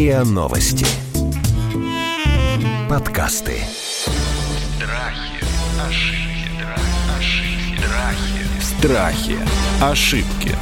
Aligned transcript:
РИА 0.00 0.24
Новости. 0.24 0.86
Подкасты. 2.88 3.60
Страхи, 4.80 5.44
ошибки, 5.78 6.64
ошибки, 7.18 8.56
Страхи. 8.62 9.36
Ошибки. 9.82 10.56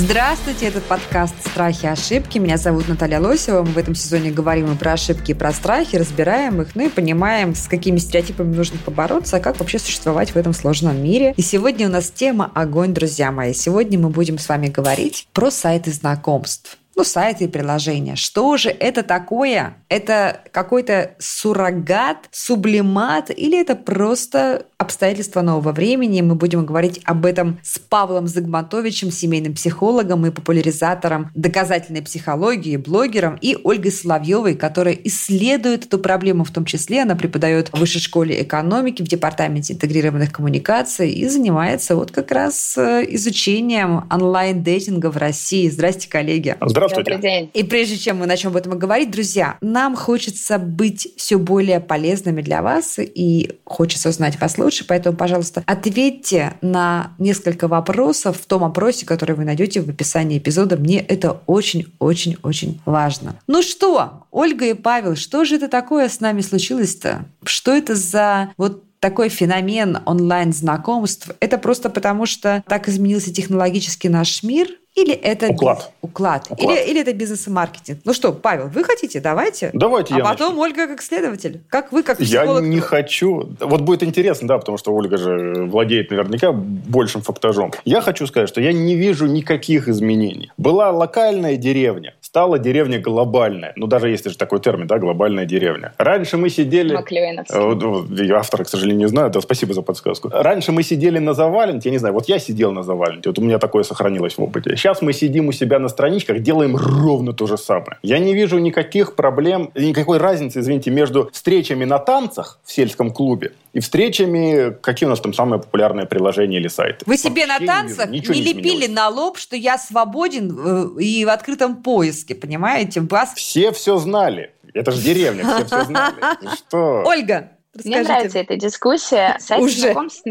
Здравствуйте, 0.00 0.66
это 0.66 0.80
подкаст 0.80 1.34
«Страхи 1.44 1.86
и 1.86 1.88
ошибки». 1.88 2.38
Меня 2.38 2.56
зовут 2.56 2.86
Наталья 2.86 3.18
Лосева. 3.18 3.64
Мы 3.64 3.72
в 3.72 3.78
этом 3.78 3.96
сезоне 3.96 4.30
говорим 4.30 4.72
и 4.72 4.76
про 4.76 4.92
ошибки, 4.92 5.32
и 5.32 5.34
про 5.34 5.52
страхи, 5.52 5.96
разбираем 5.96 6.62
их, 6.62 6.76
ну 6.76 6.86
и 6.86 6.88
понимаем, 6.88 7.56
с 7.56 7.66
какими 7.66 7.98
стереотипами 7.98 8.54
нужно 8.54 8.78
побороться, 8.78 9.38
а 9.38 9.40
как 9.40 9.58
вообще 9.58 9.80
существовать 9.80 10.30
в 10.30 10.36
этом 10.36 10.52
сложном 10.54 11.02
мире. 11.02 11.34
И 11.36 11.42
сегодня 11.42 11.88
у 11.88 11.90
нас 11.90 12.12
тема 12.12 12.52
«Огонь, 12.54 12.94
друзья 12.94 13.32
мои». 13.32 13.52
Сегодня 13.52 13.98
мы 13.98 14.10
будем 14.10 14.38
с 14.38 14.48
вами 14.48 14.68
говорить 14.68 15.26
про 15.32 15.50
сайты 15.50 15.90
знакомств 15.90 16.78
ну, 16.98 17.04
сайты 17.04 17.44
и 17.44 17.48
приложения. 17.48 18.16
Что 18.16 18.56
же 18.56 18.70
это 18.70 19.04
такое? 19.04 19.76
Это 19.88 20.40
какой-то 20.50 21.12
суррогат, 21.20 22.28
сублимат 22.32 23.30
или 23.30 23.58
это 23.60 23.76
просто 23.76 24.66
обстоятельства 24.78 25.42
нового 25.42 25.72
времени? 25.72 26.20
Мы 26.22 26.36
будем 26.36 26.64
говорить 26.64 27.00
об 27.04 27.26
этом 27.26 27.58
с 27.64 27.80
Павлом 27.80 28.28
Загматовичем, 28.28 29.10
семейным 29.10 29.54
психологом 29.54 30.24
и 30.24 30.30
популяризатором 30.30 31.30
доказательной 31.34 32.00
психологии, 32.00 32.76
блогером, 32.76 33.36
и 33.40 33.56
Ольгой 33.64 33.90
Соловьевой, 33.90 34.54
которая 34.54 34.94
исследует 34.94 35.86
эту 35.86 35.98
проблему, 35.98 36.44
в 36.44 36.52
том 36.52 36.64
числе 36.64 37.02
она 37.02 37.16
преподает 37.16 37.70
в 37.70 37.78
Высшей 37.78 38.00
школе 38.00 38.40
экономики 38.40 39.02
в 39.02 39.08
Департаменте 39.08 39.74
интегрированных 39.74 40.32
коммуникаций 40.32 41.10
и 41.10 41.28
занимается 41.28 41.96
вот 41.96 42.12
как 42.12 42.30
раз 42.30 42.78
э, 42.78 43.04
изучением 43.08 44.04
онлайн-дейтинга 44.10 45.10
в 45.10 45.16
России. 45.16 45.68
Здрасте, 45.68 46.08
коллеги. 46.08 46.56
Здравствуйте. 46.60 46.78
Здравствуйте. 46.78 47.10
Добрый 47.10 47.30
день. 47.30 47.50
И 47.52 47.64
прежде 47.64 47.96
чем 47.96 48.18
мы 48.18 48.26
начнем 48.26 48.50
об 48.50 48.56
этом 48.56 48.78
говорить, 48.78 49.10
друзья, 49.10 49.58
нам 49.60 49.96
хочется 49.96 50.58
быть 50.58 51.08
все 51.16 51.36
более 51.36 51.80
полезными 51.80 52.42
для 52.42 52.62
вас 52.62 53.00
и 53.00 53.58
хочется 53.64 54.10
узнать 54.10 54.40
вас 54.40 54.56
лучше, 54.56 54.67
поэтому, 54.86 55.16
пожалуйста, 55.16 55.62
ответьте 55.66 56.54
на 56.60 57.12
несколько 57.18 57.68
вопросов 57.68 58.38
в 58.40 58.46
том 58.46 58.64
опросе, 58.64 59.06
который 59.06 59.36
вы 59.36 59.44
найдете 59.44 59.80
в 59.80 59.88
описании 59.88 60.38
эпизода. 60.38 60.76
Мне 60.76 61.00
это 61.00 61.40
очень-очень-очень 61.46 62.80
важно. 62.84 63.36
Ну 63.46 63.62
что, 63.62 64.26
Ольга 64.30 64.66
и 64.66 64.74
Павел, 64.74 65.16
что 65.16 65.44
же 65.44 65.56
это 65.56 65.68
такое 65.68 66.08
с 66.08 66.20
нами 66.20 66.40
случилось-то? 66.40 67.24
Что 67.44 67.72
это 67.72 67.94
за 67.94 68.50
вот 68.56 68.84
такой 69.00 69.28
феномен 69.28 69.98
онлайн-знакомств, 70.06 71.30
это 71.40 71.58
просто 71.58 71.88
потому, 71.90 72.26
что 72.26 72.62
так 72.66 72.88
изменился 72.88 73.32
технологически 73.32 74.08
наш 74.08 74.42
мир, 74.42 74.68
или 75.02 75.12
это 75.12 75.48
уклад. 75.48 75.92
Уклад. 76.02 76.46
уклад. 76.50 76.78
Или, 76.78 76.90
или 76.90 77.00
это 77.00 77.12
бизнес 77.12 77.46
и 77.46 77.50
маркетинг. 77.50 78.00
Ну 78.04 78.12
что, 78.12 78.32
Павел, 78.32 78.68
вы 78.68 78.84
хотите? 78.84 79.20
Давайте. 79.20 79.70
Давайте 79.72 80.14
а 80.14 80.18
я 80.18 80.24
потом 80.24 80.48
начну. 80.48 80.62
Ольга 80.62 80.86
как 80.86 81.02
следователь. 81.02 81.62
Как 81.68 81.92
вы, 81.92 82.02
как 82.02 82.20
Я 82.20 82.40
психолог? 82.42 82.64
не 82.64 82.80
хочу. 82.80 83.50
Вот 83.60 83.80
будет 83.82 84.02
интересно, 84.02 84.48
да, 84.48 84.58
потому 84.58 84.78
что 84.78 84.94
Ольга 84.94 85.16
же 85.16 85.66
владеет 85.66 86.10
наверняка 86.10 86.52
большим 86.52 87.22
фактажом. 87.22 87.72
Я 87.84 88.00
хочу 88.00 88.26
сказать, 88.26 88.48
что 88.48 88.60
я 88.60 88.72
не 88.72 88.96
вижу 88.96 89.26
никаких 89.26 89.88
изменений. 89.88 90.50
Была 90.56 90.90
локальная 90.90 91.56
деревня, 91.56 92.14
стала 92.28 92.58
деревня 92.58 93.00
глобальная. 93.00 93.72
Ну, 93.76 93.86
даже 93.86 94.10
есть 94.10 94.28
же 94.28 94.36
такой 94.36 94.60
термин, 94.60 94.86
да, 94.86 94.98
глобальная 94.98 95.46
деревня. 95.46 95.94
Раньше 95.96 96.36
мы 96.36 96.50
сидели... 96.50 96.94
Маклюиновский. 96.94 98.28
Э, 98.28 98.32
автора, 98.34 98.64
к 98.64 98.68
сожалению, 98.68 99.06
не 99.06 99.08
знаю. 99.08 99.30
Да, 99.30 99.40
спасибо 99.40 99.72
за 99.72 99.80
подсказку. 99.80 100.28
Раньше 100.30 100.70
мы 100.70 100.82
сидели 100.82 101.18
на 101.18 101.32
заваленке, 101.32 101.88
я 101.88 101.92
не 101.92 101.98
знаю, 101.98 102.12
вот 102.12 102.28
я 102.28 102.38
сидел 102.38 102.70
на 102.72 102.82
заваленке, 102.82 103.30
вот 103.30 103.38
у 103.38 103.42
меня 103.42 103.58
такое 103.58 103.82
сохранилось 103.82 104.36
в 104.36 104.42
опыте. 104.42 104.76
Сейчас 104.76 105.00
мы 105.00 105.14
сидим 105.14 105.48
у 105.48 105.52
себя 105.52 105.78
на 105.78 105.88
страничках, 105.88 106.40
делаем 106.40 106.76
ровно 106.76 107.32
то 107.32 107.46
же 107.46 107.56
самое. 107.56 107.96
Я 108.02 108.18
не 108.18 108.34
вижу 108.34 108.58
никаких 108.58 109.14
проблем, 109.14 109.70
никакой 109.74 110.18
разницы, 110.18 110.60
извините, 110.60 110.90
между 110.90 111.30
встречами 111.32 111.86
на 111.86 111.98
танцах 111.98 112.58
в 112.62 112.70
сельском 112.70 113.10
клубе 113.10 113.52
и 113.72 113.80
встречами, 113.80 114.76
какие 114.80 115.06
у 115.06 115.10
нас 115.10 115.20
там 115.20 115.32
самые 115.32 115.60
популярные 115.60 116.06
приложения 116.06 116.58
или 116.58 116.68
сайты. 116.68 117.04
Вы 117.06 117.16
себе 117.16 117.46
Вообще 117.46 117.46
на 117.46 117.58
не 117.58 117.64
вижу, 117.64 117.96
танцах 117.96 118.10
не, 118.10 118.20
не 118.20 118.42
лепили 118.42 118.86
на 118.86 119.08
лоб, 119.08 119.38
что 119.38 119.56
я 119.56 119.78
свободен 119.78 120.96
э, 120.98 121.00
и 121.00 121.24
в 121.24 121.28
открытом 121.28 121.76
поиске, 121.82 122.17
понимаете? 122.34 123.00
Вас... 123.00 123.34
Все 123.34 123.72
все 123.72 123.96
знали. 123.98 124.52
Это 124.74 124.92
же 124.92 125.02
деревня, 125.02 125.44
все 125.44 125.64
все 125.64 125.84
знали. 125.84 126.16
Что? 126.56 127.02
Ольга, 127.04 127.52
Мне 127.84 128.00
расскажите. 128.00 128.12
нравится 128.12 128.38
эта 128.38 128.56
дискуссия. 128.56 129.36
Сайты 129.40 129.64
Уже. 129.64 129.78
знакомств 129.78 130.22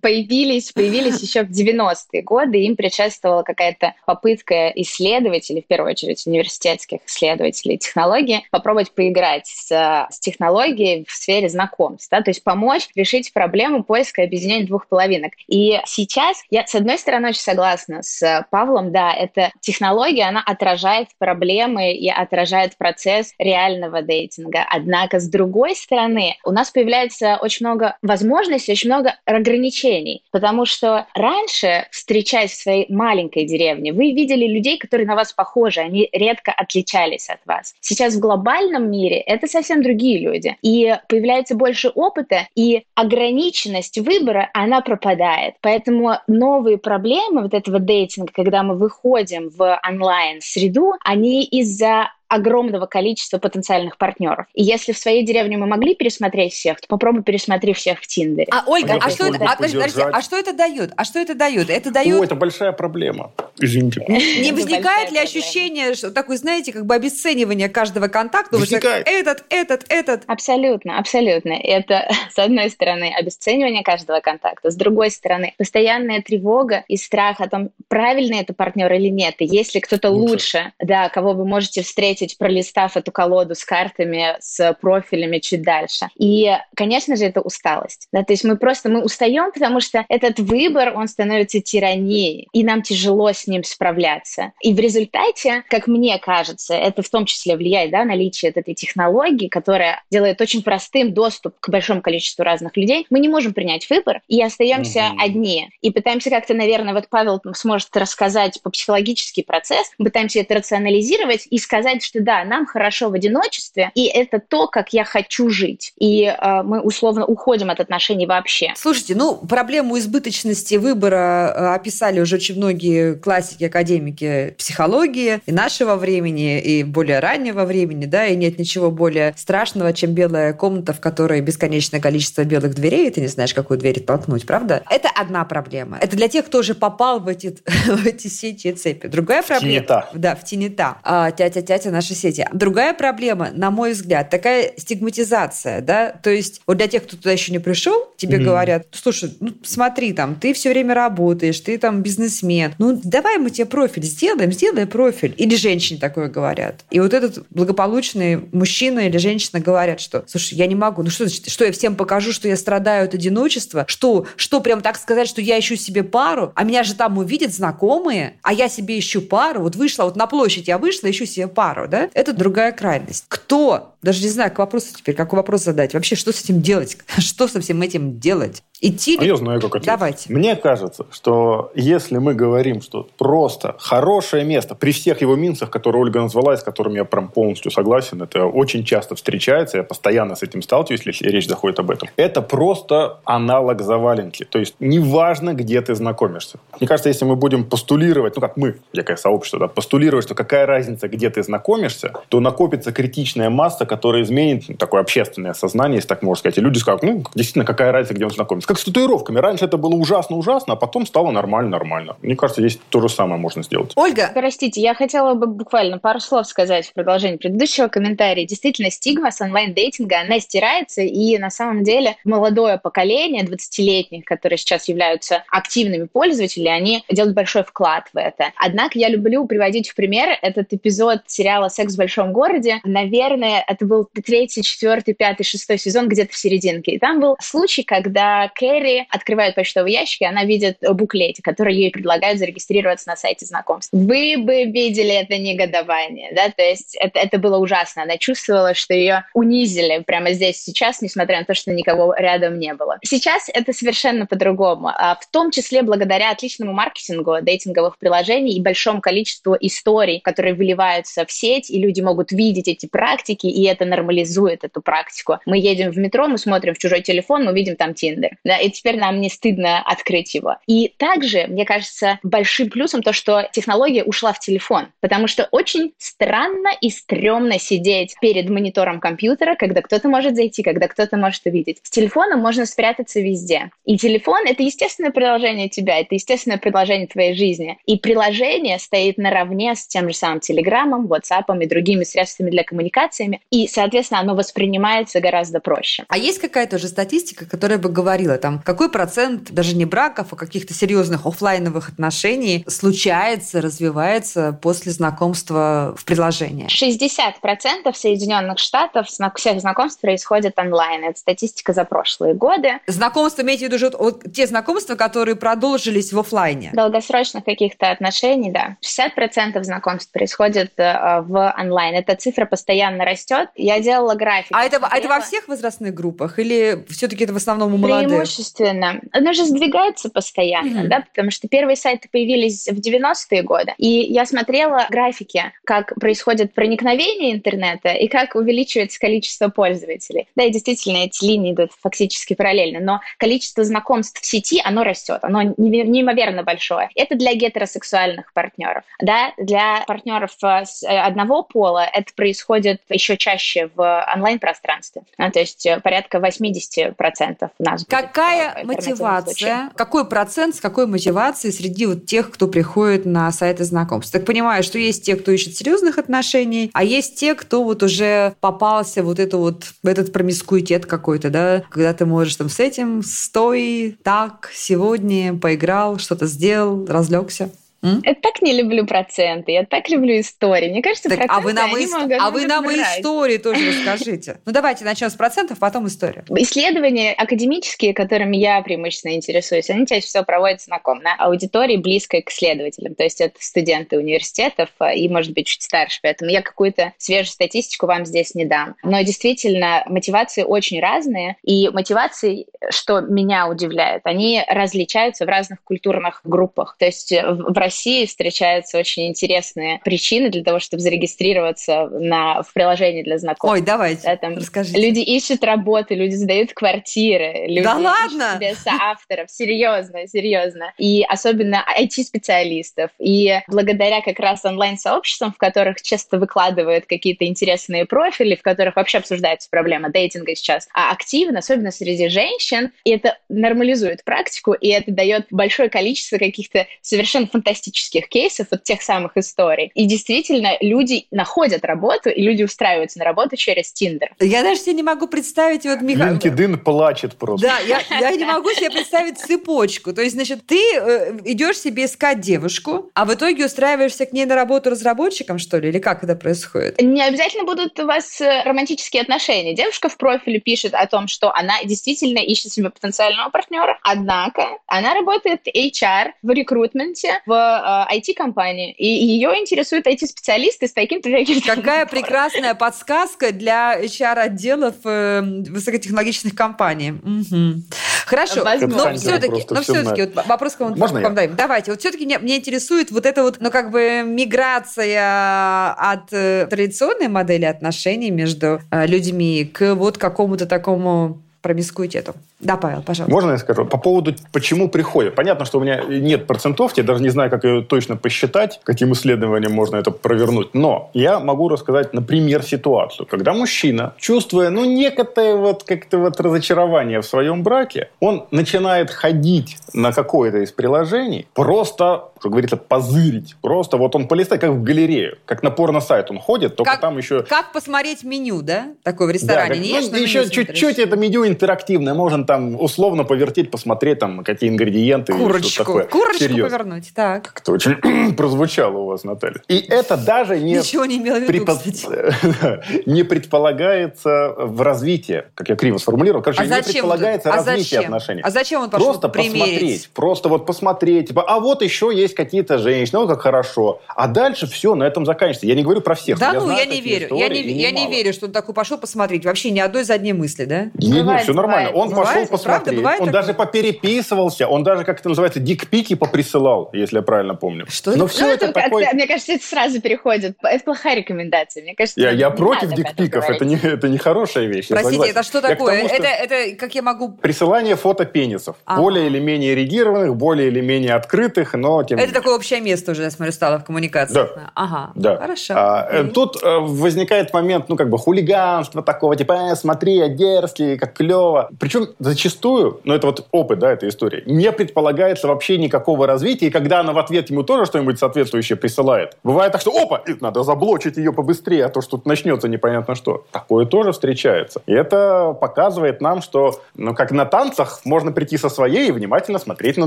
появились, 0.00 0.72
появились 0.72 1.20
еще 1.22 1.44
в 1.44 1.50
90-е 1.50 2.22
годы. 2.22 2.58
Им 2.62 2.76
предшествовала 2.76 3.42
какая-то 3.42 3.94
попытка 4.06 4.68
исследователей, 4.68 5.62
в 5.62 5.66
первую 5.66 5.92
очередь 5.92 6.26
университетских 6.26 7.00
исследователей 7.06 7.78
технологии, 7.78 8.44
попробовать 8.50 8.92
поиграть 8.92 9.46
с, 9.46 9.68
с 10.10 10.20
технологией 10.20 11.04
в 11.08 11.12
сфере 11.12 11.48
знакомств. 11.48 12.08
Да? 12.10 12.22
То 12.22 12.30
есть 12.30 12.44
помочь 12.44 12.88
решить 12.94 13.32
проблему 13.32 13.84
поиска 13.84 14.22
объединения 14.22 14.66
двух 14.66 14.88
половинок. 14.88 15.32
И 15.48 15.80
сейчас 15.86 16.42
я, 16.50 16.66
с 16.66 16.74
одной 16.74 16.98
стороны, 16.98 17.28
очень 17.28 17.40
согласна 17.40 18.02
с 18.02 18.46
Павлом. 18.50 18.92
Да, 18.92 19.12
эта 19.12 19.52
технология, 19.60 20.24
она 20.24 20.42
отражает 20.44 21.08
проблемы 21.18 21.92
и 21.92 22.08
отражает 22.08 22.76
процесс 22.76 23.34
реального 23.38 24.02
дейтинга. 24.02 24.64
Однако, 24.68 25.20
с 25.20 25.28
другой 25.28 25.74
стороны, 25.74 26.36
у 26.44 26.50
нас 26.50 26.70
появляется 26.92 27.38
очень 27.40 27.66
много 27.66 27.96
возможностей, 28.02 28.72
очень 28.72 28.90
много 28.90 29.16
ограничений. 29.24 30.22
Потому 30.30 30.66
что 30.66 31.06
раньше, 31.14 31.86
встречаясь 31.90 32.50
в 32.52 32.62
своей 32.62 32.92
маленькой 32.92 33.46
деревне, 33.46 33.94
вы 33.94 34.12
видели 34.12 34.46
людей, 34.46 34.76
которые 34.76 35.06
на 35.06 35.14
вас 35.14 35.32
похожи, 35.32 35.80
они 35.80 36.10
редко 36.12 36.52
отличались 36.52 37.30
от 37.30 37.40
вас. 37.46 37.74
Сейчас 37.80 38.14
в 38.14 38.20
глобальном 38.20 38.90
мире 38.90 39.20
это 39.20 39.46
совсем 39.46 39.82
другие 39.82 40.18
люди. 40.18 40.56
И 40.60 40.94
появляется 41.08 41.54
больше 41.54 41.88
опыта, 41.88 42.46
и 42.54 42.82
ограниченность 42.94 43.96
выбора, 43.98 44.50
она 44.52 44.82
пропадает. 44.82 45.54
Поэтому 45.62 46.18
новые 46.26 46.76
проблемы 46.76 47.42
вот 47.42 47.54
этого 47.54 47.78
дейтинга, 47.78 48.32
когда 48.34 48.62
мы 48.62 48.76
выходим 48.76 49.48
в 49.48 49.80
онлайн-среду, 49.82 50.92
они 51.04 51.44
из-за 51.44 52.10
огромного 52.32 52.86
количества 52.86 53.38
потенциальных 53.38 53.98
партнеров. 53.98 54.46
И 54.54 54.62
если 54.62 54.92
в 54.92 54.98
своей 54.98 55.24
деревне 55.24 55.58
мы 55.58 55.66
могли 55.66 55.94
пересмотреть 55.94 56.54
всех, 56.54 56.80
то 56.80 56.86
попробуй 56.88 57.22
пересмотри 57.22 57.74
всех 57.74 58.00
в 58.00 58.06
Тиндере. 58.06 58.48
А, 58.50 58.64
Ольга, 58.66 58.98
а 59.00 59.10
что 59.10 59.26
это, 59.26 59.44
а, 59.44 59.56
подожди, 59.56 59.76
подожди, 59.76 60.00
поддержать. 60.00 60.14
а 60.14 60.22
что 60.22 60.36
это 60.38 60.52
дает? 60.54 60.92
А 60.96 61.04
что 61.04 61.18
это 61.18 61.34
дает? 61.34 61.68
Это 61.68 61.90
О, 61.90 61.92
дает 61.92 62.22
это 62.24 62.34
большая 62.34 62.72
проблема. 62.72 63.32
Извините. 63.58 64.04
Не 64.08 64.52
возникает 64.52 65.12
ли 65.12 65.18
ощущение, 65.18 65.94
что 65.94 66.10
такое, 66.10 66.38
знаете, 66.38 66.72
как 66.72 66.86
бы 66.86 66.94
обесценивание 66.94 67.68
каждого 67.68 68.08
контакта? 68.08 68.56
Возникает. 68.56 69.06
Этот, 69.06 69.44
этот, 69.50 69.84
этот. 69.88 70.22
Абсолютно, 70.26 70.98
абсолютно. 70.98 71.52
Это, 71.52 72.08
с 72.30 72.38
одной 72.38 72.70
стороны, 72.70 73.12
обесценивание 73.14 73.82
каждого 73.82 74.20
контакта, 74.20 74.70
с 74.70 74.74
другой 74.74 75.10
стороны, 75.10 75.52
постоянная 75.58 76.22
тревога 76.22 76.84
и 76.88 76.96
страх 76.96 77.40
о 77.40 77.48
том, 77.48 77.70
правильный 77.88 78.40
это 78.40 78.54
партнер 78.54 78.90
или 78.92 79.08
нет, 79.08 79.34
и 79.38 79.44
есть 79.44 79.74
ли 79.74 79.80
кто-то 79.80 80.10
Лучше. 80.10 80.32
лучше, 80.32 80.72
да, 80.78 81.08
кого 81.08 81.34
вы 81.34 81.44
можете 81.44 81.82
встретить, 81.82 82.21
пролистав 82.38 82.96
эту 82.96 83.12
колоду 83.12 83.54
с 83.54 83.64
картами, 83.64 84.36
с 84.40 84.76
профилями 84.80 85.38
чуть 85.38 85.62
дальше. 85.62 86.08
И, 86.18 86.50
конечно 86.76 87.16
же, 87.16 87.24
это 87.24 87.40
усталость. 87.40 88.08
Да, 88.12 88.22
то 88.22 88.32
есть 88.32 88.44
мы 88.44 88.56
просто 88.56 88.88
мы 88.88 89.02
устаем, 89.02 89.52
потому 89.52 89.80
что 89.80 90.04
этот 90.08 90.38
выбор, 90.38 90.92
он 90.96 91.08
становится 91.08 91.60
тиранией, 91.60 92.48
и 92.52 92.64
нам 92.64 92.82
тяжело 92.82 93.32
с 93.32 93.46
ним 93.46 93.64
справляться. 93.64 94.52
И 94.60 94.72
в 94.74 94.78
результате, 94.78 95.64
как 95.68 95.86
мне 95.86 96.18
кажется, 96.18 96.74
это 96.74 97.02
в 97.02 97.08
том 97.08 97.26
числе 97.26 97.56
влияет, 97.56 97.90
да, 97.90 98.04
наличие 98.04 98.50
этой 98.52 98.74
технологии, 98.74 99.48
которая 99.48 100.02
делает 100.10 100.40
очень 100.40 100.62
простым 100.62 101.12
доступ 101.14 101.54
к 101.60 101.68
большому 101.68 102.02
количеству 102.02 102.42
разных 102.44 102.76
людей. 102.76 103.06
Мы 103.10 103.20
не 103.20 103.28
можем 103.28 103.54
принять 103.54 103.88
выбор 103.90 104.20
и 104.28 104.42
остаемся 104.42 105.10
Мгм. 105.10 105.20
одни. 105.20 105.68
И 105.80 105.90
пытаемся 105.90 106.30
как-то, 106.30 106.54
наверное, 106.54 106.94
вот 106.94 107.08
Павел 107.10 107.40
сможет 107.54 107.96
рассказать 107.96 108.60
по 108.62 108.70
психологический 108.70 109.42
процесс, 109.42 109.90
пытаемся 109.98 110.40
это 110.40 110.54
рационализировать 110.54 111.46
и 111.50 111.58
сказать, 111.58 112.01
что 112.02 112.20
да, 112.20 112.44
нам 112.44 112.66
хорошо 112.66 113.10
в 113.10 113.14
одиночестве, 113.14 113.90
и 113.94 114.06
это 114.06 114.40
то, 114.40 114.66
как 114.66 114.92
я 114.92 115.04
хочу 115.04 115.48
жить. 115.50 115.92
И 115.98 116.24
э, 116.24 116.62
мы 116.62 116.80
условно 116.80 117.24
уходим 117.24 117.70
от 117.70 117.80
отношений 117.80 118.26
вообще. 118.26 118.72
Слушайте, 118.76 119.14
ну, 119.14 119.36
проблему 119.36 119.98
избыточности 119.98 120.76
выбора 120.76 121.52
э, 121.54 121.74
описали 121.74 122.20
уже 122.20 122.36
очень 122.36 122.56
многие 122.56 123.14
классики, 123.14 123.64
академики 123.64 124.54
психологии 124.58 125.40
и 125.46 125.52
нашего 125.52 125.96
времени, 125.96 126.60
и 126.60 126.84
более 126.84 127.20
раннего 127.20 127.64
времени, 127.64 128.06
да, 128.06 128.26
и 128.26 128.36
нет 128.36 128.58
ничего 128.58 128.90
более 128.90 129.34
страшного, 129.36 129.92
чем 129.92 130.12
белая 130.12 130.52
комната, 130.52 130.92
в 130.92 131.00
которой 131.00 131.40
бесконечное 131.40 132.00
количество 132.00 132.44
белых 132.44 132.74
дверей, 132.74 133.08
и 133.08 133.10
ты 133.10 133.20
не 133.20 133.28
знаешь, 133.28 133.54
какую 133.54 133.78
дверь 133.78 134.00
толкнуть, 134.00 134.46
правда? 134.46 134.82
Это 134.90 135.08
одна 135.14 135.44
проблема. 135.44 135.98
Это 136.00 136.16
для 136.16 136.28
тех, 136.28 136.46
кто 136.46 136.58
уже 136.58 136.74
попал 136.74 137.20
в 137.20 137.28
эти, 137.28 137.56
в 137.86 138.06
эти 138.06 138.28
сети 138.28 138.68
и 138.68 138.72
цепи. 138.72 139.06
Другая 139.06 139.42
проблема... 139.42 139.78
тенета. 139.78 140.08
Да, 140.14 140.34
в 140.34 140.44
тенета. 140.44 140.98
А, 141.02 141.30
тятя-тятя 141.30 141.90
наши 141.92 142.14
сети. 142.14 142.46
Другая 142.52 142.94
проблема, 142.94 143.50
на 143.52 143.70
мой 143.70 143.92
взгляд, 143.92 144.30
такая 144.30 144.72
стигматизация, 144.76 145.80
да, 145.80 146.10
то 146.10 146.30
есть 146.30 146.60
вот 146.66 146.76
для 146.76 146.88
тех, 146.88 147.04
кто 147.04 147.16
туда 147.16 147.32
еще 147.32 147.52
не 147.52 147.58
пришел, 147.58 148.12
тебе 148.16 148.38
mm-hmm. 148.38 148.44
говорят, 148.44 148.86
слушай, 148.92 149.34
ну 149.40 149.52
смотри, 149.62 150.12
там, 150.12 150.34
ты 150.34 150.52
все 150.54 150.70
время 150.70 150.94
работаешь, 150.94 151.60
ты 151.60 151.78
там 151.78 152.02
бизнесмен, 152.02 152.74
ну 152.78 153.00
давай 153.02 153.38
мы 153.38 153.50
тебе 153.50 153.66
профиль 153.66 154.04
сделаем, 154.04 154.52
сделай 154.52 154.86
профиль. 154.86 155.34
Или 155.36 155.54
женщине 155.54 156.00
такое 156.00 156.28
говорят. 156.28 156.84
И 156.90 157.00
вот 157.00 157.14
этот 157.14 157.44
благополучный 157.50 158.48
мужчина 158.52 159.00
или 159.00 159.18
женщина 159.18 159.60
говорят, 159.60 160.00
что, 160.00 160.24
слушай, 160.26 160.54
я 160.54 160.66
не 160.66 160.74
могу, 160.74 161.02
ну 161.02 161.10
что 161.10 161.26
значит, 161.26 161.48
что 161.50 161.64
я 161.64 161.72
всем 161.72 161.96
покажу, 161.96 162.32
что 162.32 162.48
я 162.48 162.56
страдаю 162.56 163.04
от 163.04 163.14
одиночества, 163.14 163.84
что, 163.88 164.26
что 164.36 164.60
прям 164.60 164.80
так 164.80 164.96
сказать, 164.96 165.28
что 165.28 165.40
я 165.40 165.58
ищу 165.58 165.76
себе 165.76 166.02
пару, 166.02 166.52
а 166.54 166.64
меня 166.64 166.82
же 166.82 166.94
там 166.94 167.18
увидят 167.18 167.52
знакомые, 167.52 168.34
а 168.42 168.52
я 168.52 168.68
себе 168.68 168.98
ищу 168.98 169.20
пару, 169.20 169.62
вот 169.62 169.76
вышла, 169.76 170.04
вот 170.04 170.16
на 170.16 170.26
площадь 170.26 170.68
я 170.68 170.78
вышла, 170.78 171.10
ищу 171.10 171.26
себе 171.26 171.48
пару, 171.48 171.81
да? 171.86 172.10
Это 172.14 172.32
другая 172.32 172.72
крайность. 172.72 173.24
Кто 173.28 173.94
даже 174.02 174.22
не 174.22 174.28
знаю, 174.28 174.50
к 174.52 174.58
вопросу 174.58 174.88
теперь, 174.94 175.14
какой 175.14 175.38
вопрос 175.38 175.62
задать. 175.62 175.94
Вообще, 175.94 176.16
что 176.16 176.32
с 176.32 176.42
этим 176.42 176.60
делать? 176.60 176.98
Что 177.18 177.46
со 177.46 177.60
всем 177.60 177.80
этим 177.82 178.18
делать? 178.18 178.62
Идти 178.84 179.16
а 179.20 179.24
я 179.24 179.36
знаю, 179.36 179.60
как 179.60 179.76
ответить. 179.76 179.86
Давайте. 179.86 180.32
Мне 180.32 180.56
кажется, 180.56 181.06
что 181.12 181.70
если 181.76 182.18
мы 182.18 182.34
говорим, 182.34 182.82
что 182.82 183.06
просто 183.16 183.76
хорошее 183.78 184.44
место, 184.44 184.74
при 184.74 184.90
всех 184.90 185.20
его 185.20 185.36
минусах, 185.36 185.70
которые 185.70 186.02
Ольга 186.02 186.20
назвала, 186.20 186.54
и 186.54 186.56
с 186.56 186.64
которыми 186.64 186.96
я 186.96 187.04
прям 187.04 187.28
полностью 187.28 187.70
согласен, 187.70 188.20
это 188.20 188.44
очень 188.44 188.84
часто 188.84 189.14
встречается, 189.14 189.76
я 189.76 189.84
постоянно 189.84 190.34
с 190.34 190.42
этим 190.42 190.62
сталкиваюсь, 190.62 191.06
если 191.06 191.28
речь 191.28 191.46
заходит 191.46 191.78
об 191.78 191.92
этом, 191.92 192.08
это 192.16 192.42
просто 192.42 193.20
аналог 193.24 193.80
заваленки. 193.82 194.44
То 194.44 194.58
есть 194.58 194.74
неважно, 194.80 195.54
где 195.54 195.80
ты 195.80 195.94
знакомишься. 195.94 196.58
Мне 196.80 196.88
кажется, 196.88 197.08
если 197.08 197.24
мы 197.24 197.36
будем 197.36 197.64
постулировать, 197.64 198.34
ну 198.34 198.40
как 198.40 198.56
мы, 198.56 198.78
некое 198.92 199.16
сообщество, 199.16 199.60
да, 199.60 199.68
постулировать, 199.68 200.24
что 200.24 200.34
какая 200.34 200.66
разница, 200.66 201.06
где 201.06 201.30
ты 201.30 201.44
знакомишься, 201.44 202.12
то 202.28 202.40
накопится 202.40 202.90
критичная 202.90 203.48
масса, 203.48 203.86
которая 203.86 204.22
изменит 204.22 204.64
ну, 204.68 204.74
такое 204.74 205.02
общественное 205.02 205.54
сознание, 205.54 205.98
если 205.98 206.08
так 206.08 206.22
можно 206.22 206.40
сказать. 206.40 206.58
И 206.58 206.60
люди 206.60 206.78
скажут, 206.78 207.04
ну, 207.04 207.22
действительно, 207.36 207.64
какая 207.64 207.92
разница, 207.92 208.14
где 208.14 208.24
он 208.24 208.32
знакомится 208.32 208.71
как 208.72 208.78
с 208.78 208.84
татуировками. 208.84 209.38
Раньше 209.38 209.66
это 209.66 209.76
было 209.76 209.94
ужасно-ужасно, 209.96 210.72
а 210.72 210.76
потом 210.76 211.04
стало 211.06 211.30
нормально-нормально. 211.30 212.16
Мне 212.22 212.36
кажется, 212.36 212.62
здесь 212.62 212.80
то 212.88 213.02
же 213.02 213.10
самое 213.10 213.38
можно 213.38 213.62
сделать. 213.62 213.92
Ольга! 213.96 214.30
Простите, 214.32 214.80
я 214.80 214.94
хотела 214.94 215.34
бы 215.34 215.46
буквально 215.46 215.98
пару 215.98 216.20
слов 216.20 216.46
сказать 216.46 216.86
в 216.86 216.94
продолжении 216.94 217.36
предыдущего 217.36 217.88
комментария. 217.88 218.46
Действительно, 218.46 218.90
стигма 218.90 219.30
с 219.30 219.42
онлайн-дейтинга, 219.42 220.20
она 220.20 220.40
стирается, 220.40 221.02
и 221.02 221.36
на 221.36 221.50
самом 221.50 221.84
деле 221.84 222.16
молодое 222.24 222.78
поколение, 222.78 223.44
20-летних, 223.44 224.24
которые 224.24 224.56
сейчас 224.56 224.88
являются 224.88 225.44
активными 225.50 226.06
пользователями, 226.06 226.74
они 226.74 227.04
делают 227.10 227.34
большой 227.34 227.64
вклад 227.64 228.08
в 228.14 228.16
это. 228.16 228.52
Однако 228.56 228.98
я 228.98 229.10
люблю 229.10 229.46
приводить 229.46 229.90
в 229.90 229.94
пример 229.94 230.38
этот 230.40 230.72
эпизод 230.72 231.24
сериала 231.26 231.68
«Секс 231.68 231.92
в 231.92 231.98
большом 231.98 232.32
городе». 232.32 232.80
Наверное, 232.84 233.62
это 233.68 233.84
был 233.84 234.08
третий, 234.24 234.62
четвертый, 234.62 235.12
пятый, 235.12 235.44
шестой 235.44 235.76
сезон, 235.76 236.08
где-то 236.08 236.32
в 236.32 236.38
серединке. 236.38 236.92
И 236.92 236.98
там 236.98 237.20
был 237.20 237.36
случай, 237.38 237.82
когда 237.82 238.50
Кэрри 238.62 239.08
открывает 239.10 239.56
почтовый 239.56 239.90
ящик, 239.92 240.22
и 240.22 240.24
она 240.24 240.44
видит 240.44 240.78
буклете, 240.80 241.42
который 241.42 241.74
ей 241.74 241.90
предлагают 241.90 242.38
зарегистрироваться 242.38 243.08
на 243.08 243.16
сайте 243.16 243.44
знакомств. 243.44 243.90
Вы 243.92 244.36
бы 244.38 244.66
видели 244.66 245.12
это 245.12 245.36
негодование, 245.36 246.32
да, 246.32 246.48
то 246.48 246.62
есть 246.62 246.96
это, 247.00 247.18
это 247.18 247.38
было 247.38 247.58
ужасно. 247.58 248.04
Она 248.04 248.18
чувствовала, 248.18 248.74
что 248.74 248.94
ее 248.94 249.24
унизили 249.34 250.04
прямо 250.06 250.30
здесь 250.30 250.62
сейчас, 250.62 251.02
несмотря 251.02 251.40
на 251.40 251.44
то, 251.44 251.54
что 251.54 251.72
никого 251.72 252.14
рядом 252.14 252.60
не 252.60 252.72
было. 252.74 252.98
Сейчас 253.02 253.50
это 253.52 253.72
совершенно 253.72 254.26
по-другому, 254.26 254.92
а 254.94 255.16
в 255.20 255.26
том 255.26 255.50
числе 255.50 255.82
благодаря 255.82 256.30
отличному 256.30 256.72
маркетингу 256.72 257.38
дейтинговых 257.42 257.98
приложений 257.98 258.56
и 258.58 258.62
большому 258.62 259.00
количеству 259.00 259.56
историй, 259.58 260.20
которые 260.20 260.54
выливаются 260.54 261.26
в 261.26 261.32
сеть, 261.32 261.68
и 261.68 261.80
люди 261.80 262.00
могут 262.00 262.30
видеть 262.30 262.68
эти 262.68 262.86
практики, 262.86 263.48
и 263.48 263.64
это 263.64 263.84
нормализует 263.86 264.62
эту 264.62 264.80
практику. 264.82 265.40
Мы 265.46 265.58
едем 265.58 265.90
в 265.90 265.98
метро, 265.98 266.28
мы 266.28 266.38
смотрим 266.38 266.74
в 266.74 266.78
чужой 266.78 267.02
телефон, 267.02 267.44
мы 267.44 267.52
видим 267.52 267.74
там 267.74 267.94
Тиндер 267.94 268.36
да, 268.52 268.58
и 268.58 268.70
теперь 268.70 268.98
нам 268.98 269.18
не 269.18 269.30
стыдно 269.30 269.80
открыть 269.80 270.34
его. 270.34 270.56
И 270.66 270.92
также, 270.98 271.46
мне 271.46 271.64
кажется, 271.64 272.18
большим 272.22 272.68
плюсом 272.68 273.02
то, 273.02 273.14
что 273.14 273.48
технология 273.50 274.04
ушла 274.04 274.34
в 274.34 274.40
телефон, 274.40 274.88
потому 275.00 275.26
что 275.26 275.48
очень 275.50 275.94
странно 275.96 276.68
и 276.78 276.90
стрёмно 276.90 277.58
сидеть 277.58 278.14
перед 278.20 278.50
монитором 278.50 279.00
компьютера, 279.00 279.54
когда 279.54 279.80
кто-то 279.80 280.10
может 280.10 280.36
зайти, 280.36 280.62
когда 280.62 280.86
кто-то 280.86 281.16
может 281.16 281.46
увидеть. 281.46 281.78
С 281.82 281.88
телефоном 281.88 282.40
можно 282.40 282.66
спрятаться 282.66 283.20
везде. 283.20 283.70
И 283.86 283.96
телефон— 283.96 284.44
это 284.46 284.62
естественное 284.62 285.12
приложение 285.12 285.70
тебя, 285.70 285.98
это 286.00 286.14
естественное 286.14 286.58
приложение 286.58 287.06
твоей 287.06 287.34
жизни. 287.34 287.78
И 287.86 287.96
приложение 287.96 288.78
стоит 288.78 289.16
наравне 289.16 289.74
с 289.74 289.86
тем 289.86 290.10
же 290.10 290.14
самым 290.14 290.40
Телеграмом, 290.40 291.06
WhatsApp 291.06 291.46
и 291.62 291.66
другими 291.66 292.04
средствами 292.04 292.50
для 292.50 292.64
коммуникациями, 292.64 293.40
и, 293.50 293.66
соответственно, 293.66 294.20
оно 294.20 294.34
воспринимается 294.34 295.20
гораздо 295.20 295.60
проще. 295.60 296.04
А 296.08 296.18
есть 296.18 296.38
какая-то 296.38 296.76
уже 296.76 296.88
статистика, 296.88 297.46
которая 297.46 297.78
бы 297.78 297.88
говорила, 297.88 298.36
там, 298.42 298.58
какой 298.58 298.90
процент 298.90 299.52
даже 299.52 299.74
не 299.74 299.84
браков, 299.84 300.32
а 300.32 300.36
каких-то 300.36 300.74
серьезных 300.74 301.26
офлайновых 301.26 301.88
отношений 301.88 302.64
случается, 302.68 303.62
развивается 303.62 304.58
после 304.60 304.92
знакомства 304.92 305.94
в 305.96 306.04
приложении? 306.04 306.66
60% 306.66 307.94
Соединенных 307.94 308.58
Штатов 308.58 309.06
всех 309.36 309.60
знакомств 309.60 310.00
происходит 310.00 310.58
онлайн. 310.58 311.04
Это 311.04 311.18
статистика 311.18 311.72
за 311.72 311.84
прошлые 311.84 312.34
годы. 312.34 312.80
Знакомства, 312.86 313.42
имеете 313.42 313.68
в 313.68 313.72
виду 313.72 313.96
вот, 313.96 314.24
те 314.32 314.46
знакомства, 314.46 314.96
которые 314.96 315.36
продолжились 315.36 316.12
в 316.12 316.18
офлайне? 316.18 316.70
Долгосрочных 316.74 317.44
каких-то 317.44 317.90
отношений, 317.90 318.50
да. 318.50 318.76
60% 318.82 319.62
знакомств 319.62 320.10
происходит 320.10 320.72
э, 320.78 321.20
в 321.20 321.54
онлайн. 321.56 321.94
Эта 321.94 322.16
цифра 322.16 322.44
постоянно 322.46 323.04
растет. 323.04 323.50
Я 323.54 323.78
делала 323.78 324.14
график. 324.14 324.50
А 324.50 324.64
это, 324.64 324.78
а 324.82 324.98
это 324.98 325.08
во 325.08 325.20
всех 325.20 325.46
возрастных 325.46 325.94
группах 325.94 326.40
или 326.40 326.84
все-таки 326.90 327.22
это 327.22 327.32
в 327.32 327.36
основном 327.36 327.74
у 327.74 327.76
молодых? 327.76 328.21
Преимущественно. 328.22 329.00
Оно 329.12 329.32
же 329.32 329.44
сдвигается 329.44 330.10
постоянно, 330.10 330.80
mm-hmm. 330.80 330.88
да, 330.88 331.00
потому 331.00 331.30
что 331.30 331.48
первые 331.48 331.76
сайты 331.76 332.08
появились 332.10 332.66
в 332.68 332.78
90-е 332.78 333.42
годы, 333.42 333.74
и 333.78 333.88
я 333.88 334.26
смотрела 334.26 334.86
графики, 334.90 335.52
как 335.64 335.94
происходит 335.96 336.54
проникновение 336.54 337.34
интернета 337.34 337.90
и 337.90 338.08
как 338.08 338.34
увеличивается 338.34 338.98
количество 338.98 339.48
пользователей. 339.48 340.28
Да, 340.36 340.44
и 340.44 340.50
действительно, 340.50 340.98
эти 340.98 341.24
линии 341.24 341.52
идут 341.52 341.70
фактически 341.80 342.34
параллельно, 342.34 342.80
но 342.80 343.00
количество 343.18 343.64
знакомств 343.64 344.20
в 344.20 344.26
сети, 344.26 344.60
оно 344.64 344.84
растет, 344.84 345.18
оно 345.22 345.42
неимоверно 345.42 346.42
большое. 346.42 346.88
Это 346.94 347.14
для 347.14 347.34
гетеросексуальных 347.34 348.32
партнеров. 348.32 348.84
Да, 349.00 349.32
для 349.36 349.84
партнеров 349.86 350.32
э, 350.42 350.64
с 350.64 350.82
э, 350.82 350.88
одного 350.88 351.42
пола 351.42 351.84
это 351.84 352.12
происходит 352.14 352.80
еще 352.88 353.16
чаще 353.16 353.70
в 353.74 354.06
онлайн-пространстве. 354.14 355.02
А, 355.18 355.30
то 355.30 355.40
есть 355.40 355.66
э, 355.66 355.80
порядка 355.80 356.18
80% 356.18 357.50
у 357.58 357.62
нас. 357.62 357.84
Какая 357.84 358.11
какая 358.12 358.64
мотивация, 358.64 359.70
какой 359.74 360.04
процент 360.06 360.56
с 360.56 360.60
какой 360.60 360.86
мотивацией 360.86 361.52
среди 361.52 361.86
вот 361.86 362.06
тех, 362.06 362.30
кто 362.30 362.48
приходит 362.48 363.06
на 363.06 363.30
сайты 363.32 363.64
знакомств? 363.64 364.12
Так 364.12 364.24
понимаю, 364.24 364.62
что 364.62 364.78
есть 364.78 365.04
те, 365.04 365.16
кто 365.16 365.32
ищет 365.32 365.56
серьезных 365.56 365.98
отношений, 365.98 366.70
а 366.72 366.84
есть 366.84 367.16
те, 367.16 367.34
кто 367.34 367.64
вот 367.64 367.82
уже 367.82 368.34
попался 368.40 369.02
вот 369.02 369.18
это 369.18 369.36
вот, 369.36 369.72
этот 369.82 370.12
промискуитет 370.12 370.86
какой-то, 370.86 371.30
да, 371.30 371.62
когда 371.70 371.92
ты 371.94 372.06
можешь 372.06 372.36
там 372.36 372.48
с 372.48 372.60
этим, 372.60 373.02
стой, 373.02 373.98
так, 374.02 374.50
сегодня 374.54 375.34
поиграл, 375.34 375.98
что-то 375.98 376.26
сделал, 376.26 376.86
разлегся. 376.86 377.50
М? 377.82 378.00
Я 378.04 378.14
так 378.14 378.40
не 378.42 378.52
люблю 378.52 378.86
проценты, 378.86 379.52
я 379.52 379.64
так 379.64 379.88
люблю 379.88 380.20
истории. 380.20 380.70
Мне 380.70 380.82
кажется, 380.82 381.08
так, 381.08 381.18
проценты, 381.18 381.40
а 381.40 381.40
вы 381.40 381.52
нам, 381.52 381.76
ист... 381.76 381.94
а 382.20 382.30
вы 382.30 382.46
нам 382.46 382.70
и 382.70 382.74
истории 382.74 383.38
тоже 383.38 383.68
расскажите. 383.68 384.40
Ну 384.46 384.52
давайте 384.52 384.84
начнем 384.84 385.10
с 385.10 385.14
процентов, 385.14 385.58
потом 385.58 385.88
историю. 385.88 386.24
Исследования 386.30 387.12
академические, 387.12 387.92
которыми 387.92 388.36
я 388.36 388.62
преимущественно 388.62 389.14
интересуюсь, 389.14 389.68
они 389.70 389.86
чаще 389.86 390.06
всего 390.06 390.22
проводятся 390.22 390.70
на 390.70 390.78
ком? 390.78 391.00
На 391.00 391.16
аудитории 391.16 391.76
близкой 391.76 392.22
к 392.22 392.30
исследователям. 392.30 392.94
То 392.94 393.02
есть 393.02 393.20
это 393.20 393.34
студенты 393.40 393.98
университетов 393.98 394.68
а, 394.78 394.92
и, 394.92 395.08
может 395.08 395.32
быть, 395.32 395.46
чуть 395.46 395.62
старше. 395.62 395.98
Поэтому 396.02 396.30
я 396.30 396.42
какую-то 396.42 396.92
свежую 396.98 397.26
статистику 397.26 397.86
вам 397.86 398.06
здесь 398.06 398.36
не 398.36 398.44
дам. 398.44 398.76
Но 398.84 399.02
действительно, 399.02 399.82
мотивации 399.86 400.44
очень 400.44 400.80
разные. 400.80 401.36
И 401.42 401.68
мотивации, 401.68 402.46
что 402.70 403.00
меня 403.00 403.48
удивляет, 403.48 404.02
они 404.04 404.44
различаются 404.48 405.24
в 405.24 405.28
разных 405.28 405.62
культурных 405.64 406.20
группах. 406.22 406.76
То 406.78 406.84
есть 406.84 407.12
в 407.12 407.58
России 407.58 407.71
России 407.72 408.04
встречаются 408.04 408.78
очень 408.78 409.08
интересные 409.08 409.80
причины 409.82 410.28
для 410.28 410.44
того, 410.44 410.60
чтобы 410.60 410.82
зарегистрироваться 410.82 411.88
на, 411.88 412.42
в 412.42 412.52
приложении 412.52 413.02
для 413.02 413.16
знакомств. 413.16 413.54
Ой, 413.54 413.64
давайте, 413.64 414.02
да, 414.02 414.16
там 414.16 414.36
расскажите. 414.36 414.78
Люди 414.78 415.00
ищут 415.00 415.42
работы, 415.42 415.94
люди 415.94 416.14
сдают 416.14 416.52
квартиры, 416.52 417.46
люди 417.46 417.64
да 417.64 417.76
ладно? 417.76 418.36
себе 418.36 418.54
соавторов. 418.54 419.30
Серьезно, 419.30 420.06
серьезно. 420.06 420.74
И 420.76 421.02
особенно 421.08 421.64
IT-специалистов. 421.78 422.90
И 422.98 423.40
благодаря 423.48 424.02
как 424.02 424.18
раз 424.18 424.44
онлайн-сообществам, 424.44 425.32
в 425.32 425.38
которых 425.38 425.80
часто 425.80 426.18
выкладывают 426.18 426.84
какие-то 426.86 427.24
интересные 427.24 427.86
профили, 427.86 428.36
в 428.36 428.42
которых 428.42 428.76
вообще 428.76 428.98
обсуждается 428.98 429.48
проблема 429.50 429.88
дейтинга 429.88 430.34
сейчас, 430.34 430.68
а 430.74 430.92
активно, 430.92 431.38
особенно 431.38 431.70
среди 431.70 432.08
женщин, 432.08 432.70
и 432.84 432.90
это 432.90 433.16
нормализует 433.30 434.04
практику, 434.04 434.52
и 434.52 434.68
это 434.68 434.92
дает 434.92 435.26
большое 435.30 435.70
количество 435.70 436.18
каких-то 436.18 436.66
совершенно 436.82 437.26
фантастических 437.26 437.61
фантастических 437.62 438.08
кейсов, 438.08 438.48
вот 438.50 438.64
тех 438.64 438.82
самых 438.82 439.16
историй. 439.16 439.70
И 439.74 439.86
действительно, 439.86 440.56
люди 440.60 441.06
находят 441.10 441.64
работу, 441.64 442.10
и 442.10 442.22
люди 442.22 442.42
устраиваются 442.42 442.98
на 442.98 443.04
работу 443.04 443.36
через 443.36 443.72
Тиндер. 443.72 444.14
Я 444.20 444.42
даже 444.42 444.60
себе 444.60 444.74
не 444.74 444.82
могу 444.82 445.06
представить, 445.06 445.64
вот 445.64 445.80
Михаил... 445.80 446.16
LinkedIn 446.16 446.58
плачет 446.58 447.16
просто. 447.16 447.46
Да, 447.46 447.58
я, 447.60 447.80
я 448.00 448.10
не 448.16 448.24
могу 448.24 448.50
себе 448.50 448.70
представить 448.70 449.18
цепочку. 449.18 449.92
То 449.92 450.02
есть, 450.02 450.14
значит, 450.14 450.46
ты 450.46 450.58
э, 450.76 451.18
идешь 451.24 451.58
себе 451.58 451.84
искать 451.84 452.20
девушку, 452.20 452.90
а 452.94 453.04
в 453.04 453.14
итоге 453.14 453.46
устраиваешься 453.46 454.06
к 454.06 454.12
ней 454.12 454.24
на 454.26 454.34
работу 454.34 454.70
разработчиком, 454.70 455.38
что 455.38 455.58
ли? 455.58 455.68
Или 455.68 455.78
как 455.78 456.02
это 456.02 456.16
происходит? 456.16 456.80
Не 456.80 457.02
обязательно 457.02 457.44
будут 457.44 457.78
у 457.78 457.86
вас 457.86 458.20
э, 458.20 458.42
романтические 458.44 459.02
отношения. 459.02 459.54
Девушка 459.54 459.88
в 459.88 459.96
профиле 459.96 460.40
пишет 460.40 460.74
о 460.74 460.86
том, 460.86 461.08
что 461.08 461.32
она 461.32 461.62
действительно 461.64 462.18
ищет 462.18 462.52
себе 462.52 462.70
потенциального 462.70 463.30
партнера, 463.30 463.78
однако 463.82 464.58
она 464.66 464.94
работает 464.94 465.46
HR 465.46 466.12
в 466.22 466.30
рекрутменте 466.30 467.20
в 467.26 467.51
IT-компании, 467.90 468.72
и 468.72 468.86
ее 468.86 469.30
интересуют 469.30 469.86
IT-специалисты 469.86 470.68
с 470.68 470.72
таким-то 470.72 471.10
Какая 471.44 471.86
прекрасная 471.92 472.54
подсказка 472.54 473.32
для 473.32 473.78
HR-отделов 473.80 474.74
э, 474.84 475.22
высокотехнологичных 475.48 476.34
компаний. 476.34 476.92
Угу. 476.92 477.62
Хорошо, 478.06 478.44
но 478.44 478.94
все-таки, 478.94 479.46
но 479.50 479.62
все-таки 479.62 480.02
вот 480.02 480.26
вопрос 480.26 480.54
к 480.54 480.60
вам. 480.60 480.78
Можно 480.78 480.98
я? 480.98 481.08
Давайте, 481.08 481.34
давайте. 481.62 481.70
Вот 481.70 481.80
все-таки 481.80 482.04
меня, 482.04 482.18
меня 482.18 482.36
интересует 482.36 482.90
вот 482.90 483.06
эта 483.06 483.22
вот, 483.22 483.38
ну 483.40 483.50
как 483.50 483.70
бы 483.70 484.02
миграция 484.04 485.72
от 485.72 486.12
э, 486.12 486.46
традиционной 486.48 487.08
модели 487.08 487.44
отношений 487.44 488.10
между 488.10 488.60
э, 488.70 488.86
людьми 488.86 489.44
к 489.44 489.74
вот 489.74 489.98
какому-то 489.98 490.46
такому 490.46 491.22
промискуитету. 491.42 492.14
Да, 492.42 492.56
Павел, 492.56 492.82
пожалуйста. 492.82 493.14
Можно 493.14 493.32
я 493.32 493.38
скажу? 493.38 493.64
По 493.64 493.78
поводу, 493.78 494.14
почему 494.32 494.68
приходят. 494.68 495.14
Понятно, 495.14 495.44
что 495.44 495.58
у 495.58 495.62
меня 495.62 495.82
нет 495.88 496.26
процентов, 496.26 496.72
я 496.76 496.82
даже 496.82 497.02
не 497.02 497.08
знаю, 497.08 497.30
как 497.30 497.44
ее 497.44 497.62
точно 497.62 497.96
посчитать, 497.96 498.60
каким 498.64 498.92
исследованием 498.92 499.52
можно 499.52 499.76
это 499.76 499.92
провернуть. 499.92 500.52
Но 500.52 500.90
я 500.92 501.20
могу 501.20 501.48
рассказать, 501.48 501.94
например, 501.94 502.42
ситуацию, 502.42 503.06
когда 503.06 503.32
мужчина, 503.32 503.94
чувствуя, 503.96 504.50
ну, 504.50 504.64
некое 504.64 505.36
вот 505.36 505.62
как-то 505.62 505.98
вот 505.98 506.20
разочарование 506.20 507.00
в 507.00 507.06
своем 507.06 507.42
браке, 507.42 507.90
он 508.00 508.26
начинает 508.30 508.90
ходить 508.90 509.56
на 509.72 509.92
какое-то 509.92 510.38
из 510.38 510.50
приложений, 510.50 511.28
просто, 511.34 512.08
как 512.20 512.32
говорится, 512.32 512.56
позырить. 512.56 513.36
Просто 513.40 513.76
вот 513.76 513.94
он 513.94 514.08
полистает, 514.08 514.40
как 514.40 514.50
в 514.50 514.62
галерею, 514.62 515.18
как 515.26 515.42
на 515.42 515.50
порно-сайт 515.50 516.10
он 516.10 516.18
ходит, 516.18 516.56
только 516.56 516.72
как, 516.72 516.80
там 516.80 516.98
еще... 516.98 517.22
Как 517.22 517.52
посмотреть 517.52 518.02
меню, 518.02 518.42
да? 518.42 518.74
Такое 518.82 519.06
в 519.06 519.10
ресторане. 519.10 519.48
Да, 519.48 519.54
как- 519.54 519.64
не 519.64 519.90
ну, 519.90 519.96
еще 519.96 520.28
чуть-чуть 520.28 520.78
это 520.78 520.96
меню 520.96 521.26
интерактивное, 521.26 521.94
можно 521.94 522.24
там 522.32 522.58
условно 522.60 523.04
повертеть, 523.04 523.50
посмотреть 523.50 523.98
там 523.98 524.24
какие 524.24 524.48
ингредиенты. 524.48 525.12
и 525.12 525.16
что 525.16 525.24
Курочку. 525.24 525.64
такое. 525.64 525.84
Курочку 525.84 526.18
Серьезно. 526.18 526.44
повернуть. 526.44 526.92
Так. 526.94 527.24
Как-то 527.24 527.52
очень 527.52 528.14
прозвучало 528.16 528.78
у 528.78 528.86
вас, 528.86 529.04
Наталья. 529.04 529.42
И 529.48 529.58
это 529.58 529.98
даже 529.98 530.38
не, 530.38 530.54
Ничего 530.54 530.86
не 530.86 530.96
имела 530.96 531.18
в 531.18 531.28
виду, 531.28 531.44
кстати. 531.44 532.86
не 532.88 533.02
предполагается 533.02 534.34
в 534.38 534.62
развитии, 534.62 535.24
как 535.34 535.50
я 535.50 535.56
криво 535.56 535.76
сформулировал. 535.76 536.22
Короче, 536.22 536.40
А 536.40 536.44
не 536.44 536.48
зачем? 536.48 536.72
предполагается 536.72 537.30
а 537.30 537.36
развитие 537.36 537.64
зачем? 537.64 537.84
отношений. 537.84 538.22
А 538.22 538.30
зачем 538.30 538.62
он 538.62 538.70
пошел 538.70 538.86
Просто 538.86 539.08
примерить? 539.08 539.34
посмотреть, 539.42 539.90
просто 539.92 540.28
вот 540.30 540.46
посмотреть, 540.46 541.08
типа, 541.08 541.22
а 541.28 541.38
вот 541.38 541.62
еще 541.62 541.90
есть 541.94 542.14
какие-то 542.14 542.56
женщины, 542.56 543.00
ну 543.00 543.08
как 543.08 543.20
хорошо. 543.20 543.82
А 543.88 544.08
дальше 544.08 544.46
все, 544.46 544.74
на 544.74 544.84
этом 544.84 545.04
заканчивается. 545.04 545.46
Я 545.46 545.54
не 545.54 545.62
говорю 545.62 545.82
про 545.82 545.94
всех. 545.94 546.18
Да 546.18 546.32
я 546.32 546.40
ну, 546.40 546.46
знаю 546.46 546.60
я 546.60 546.64
не 546.66 546.80
верю. 546.80 547.08
Я 547.14 547.28
не, 547.28 547.40
истории, 547.42 547.52
я 547.52 547.70
не 547.72 547.90
верю, 547.90 548.12
что 548.14 548.26
он 548.26 548.32
такой 548.32 548.54
пошел 548.54 548.78
посмотреть. 548.78 549.26
Вообще 549.26 549.50
ни 549.50 549.60
одной 549.60 549.84
задней 549.84 550.14
мысли, 550.14 550.46
да? 550.46 550.70
Не, 550.74 551.02
не, 551.02 551.18
все 551.18 551.34
нормально. 551.34 551.70
Он 551.72 551.90
Бывает, 551.90 552.21
пошел 552.30 552.44
правда, 552.44 552.60
посмотреть. 552.60 552.78
бывает 552.78 553.00
он 553.00 553.06
такое? 553.06 553.22
даже 553.22 553.34
попереписывался. 553.34 554.48
Он 554.48 554.62
даже, 554.62 554.84
как 554.84 555.00
это 555.00 555.08
называется, 555.08 555.40
дикпики 555.40 555.94
поприсылал, 555.94 556.70
если 556.72 556.96
я 556.96 557.02
правильно 557.02 557.34
помню. 557.34 557.66
Что 557.68 557.90
Но 557.96 558.04
это? 558.04 558.14
все 558.14 558.24
Ну, 558.26 558.30
это, 558.32 558.44
это 558.46 558.54
такой... 558.54 558.86
мне 558.92 559.06
кажется, 559.06 559.32
это 559.32 559.44
сразу 559.44 559.80
переходит. 559.80 560.36
Это 560.42 560.64
плохая 560.64 560.96
рекомендация. 560.96 561.62
Мне 561.62 561.74
кажется, 561.74 562.00
Я, 562.00 562.10
я 562.10 562.30
против 562.30 562.72
дикпиков. 562.72 563.28
Это 563.28 563.44
не, 563.44 563.56
это 563.56 563.88
не 563.88 563.98
хорошая 563.98 564.46
вещь. 564.46 564.68
Простите, 564.68 565.08
это 565.08 565.22
что 565.22 565.40
такое? 565.40 565.82
тому, 565.82 565.88
что 565.88 565.96
Это, 565.96 566.08
это 566.08 566.56
как 566.56 566.74
я 566.74 566.82
могу... 566.82 567.12
Присылание 567.12 567.76
фото 567.76 568.04
пенисов. 568.04 568.56
Ага. 568.64 568.80
Более 568.80 569.06
или 569.06 569.18
менее 569.18 569.52
эрегированных, 569.54 570.16
более 570.16 570.48
или 570.48 570.60
менее 570.60 570.94
открытых, 570.94 571.54
но 571.54 571.82
тем 571.82 571.98
Это 571.98 572.12
такое 572.12 572.34
общее 572.36 572.60
место 572.60 572.92
уже, 572.92 573.02
я 573.02 573.10
смотрю, 573.10 573.32
стало 573.32 573.58
в 573.58 573.64
коммуникации. 573.64 574.14
Да. 574.14 574.50
Ага. 574.54 574.92
Да. 574.94 575.16
Хорошо. 575.16 575.54
А, 575.56 575.88
э, 575.90 576.04
тут 576.04 576.42
э, 576.42 576.58
возникает 576.58 577.32
момент, 577.32 577.68
ну, 577.68 577.76
как 577.76 577.90
бы, 577.90 577.98
хулиганства 577.98 578.82
такого, 578.82 579.16
типа, 579.16 579.52
э, 579.52 579.56
смотри, 579.56 579.96
я 579.96 580.08
дерзкий, 580.08 580.78
как 580.78 580.94
клево. 580.94 581.50
Причем 581.58 581.88
зачастую, 582.12 582.80
ну, 582.84 582.94
это 582.94 583.06
вот 583.06 583.26
опыт, 583.30 583.58
да, 583.58 583.72
этой 583.72 583.88
истории, 583.88 584.22
не 584.26 584.52
предполагается 584.52 585.28
вообще 585.28 585.56
никакого 585.56 586.06
развития, 586.06 586.46
и 586.46 586.50
когда 586.50 586.80
она 586.80 586.92
в 586.92 586.98
ответ 586.98 587.30
ему 587.30 587.42
тоже 587.42 587.66
что-нибудь 587.66 587.98
соответствующее 587.98 588.56
присылает, 588.56 589.16
бывает 589.24 589.52
так, 589.52 589.60
что, 589.60 589.70
опа, 589.70 590.02
и 590.06 590.14
надо 590.20 590.42
заблочить 590.42 590.96
ее 590.96 591.12
побыстрее, 591.12 591.64
а 591.64 591.68
то, 591.68 591.80
что 591.80 591.96
тут 591.96 592.06
начнется 592.06 592.48
непонятно 592.48 592.94
что. 592.94 593.24
Такое 593.30 593.66
тоже 593.66 593.92
встречается. 593.92 594.62
И 594.66 594.72
это 594.72 595.36
показывает 595.40 596.00
нам, 596.00 596.22
что, 596.22 596.60
ну, 596.74 596.94
как 596.94 597.10
на 597.12 597.24
танцах, 597.24 597.80
можно 597.84 598.12
прийти 598.12 598.36
со 598.36 598.48
своей 598.48 598.88
и 598.88 598.92
внимательно 598.92 599.38
смотреть 599.38 599.76
на 599.76 599.86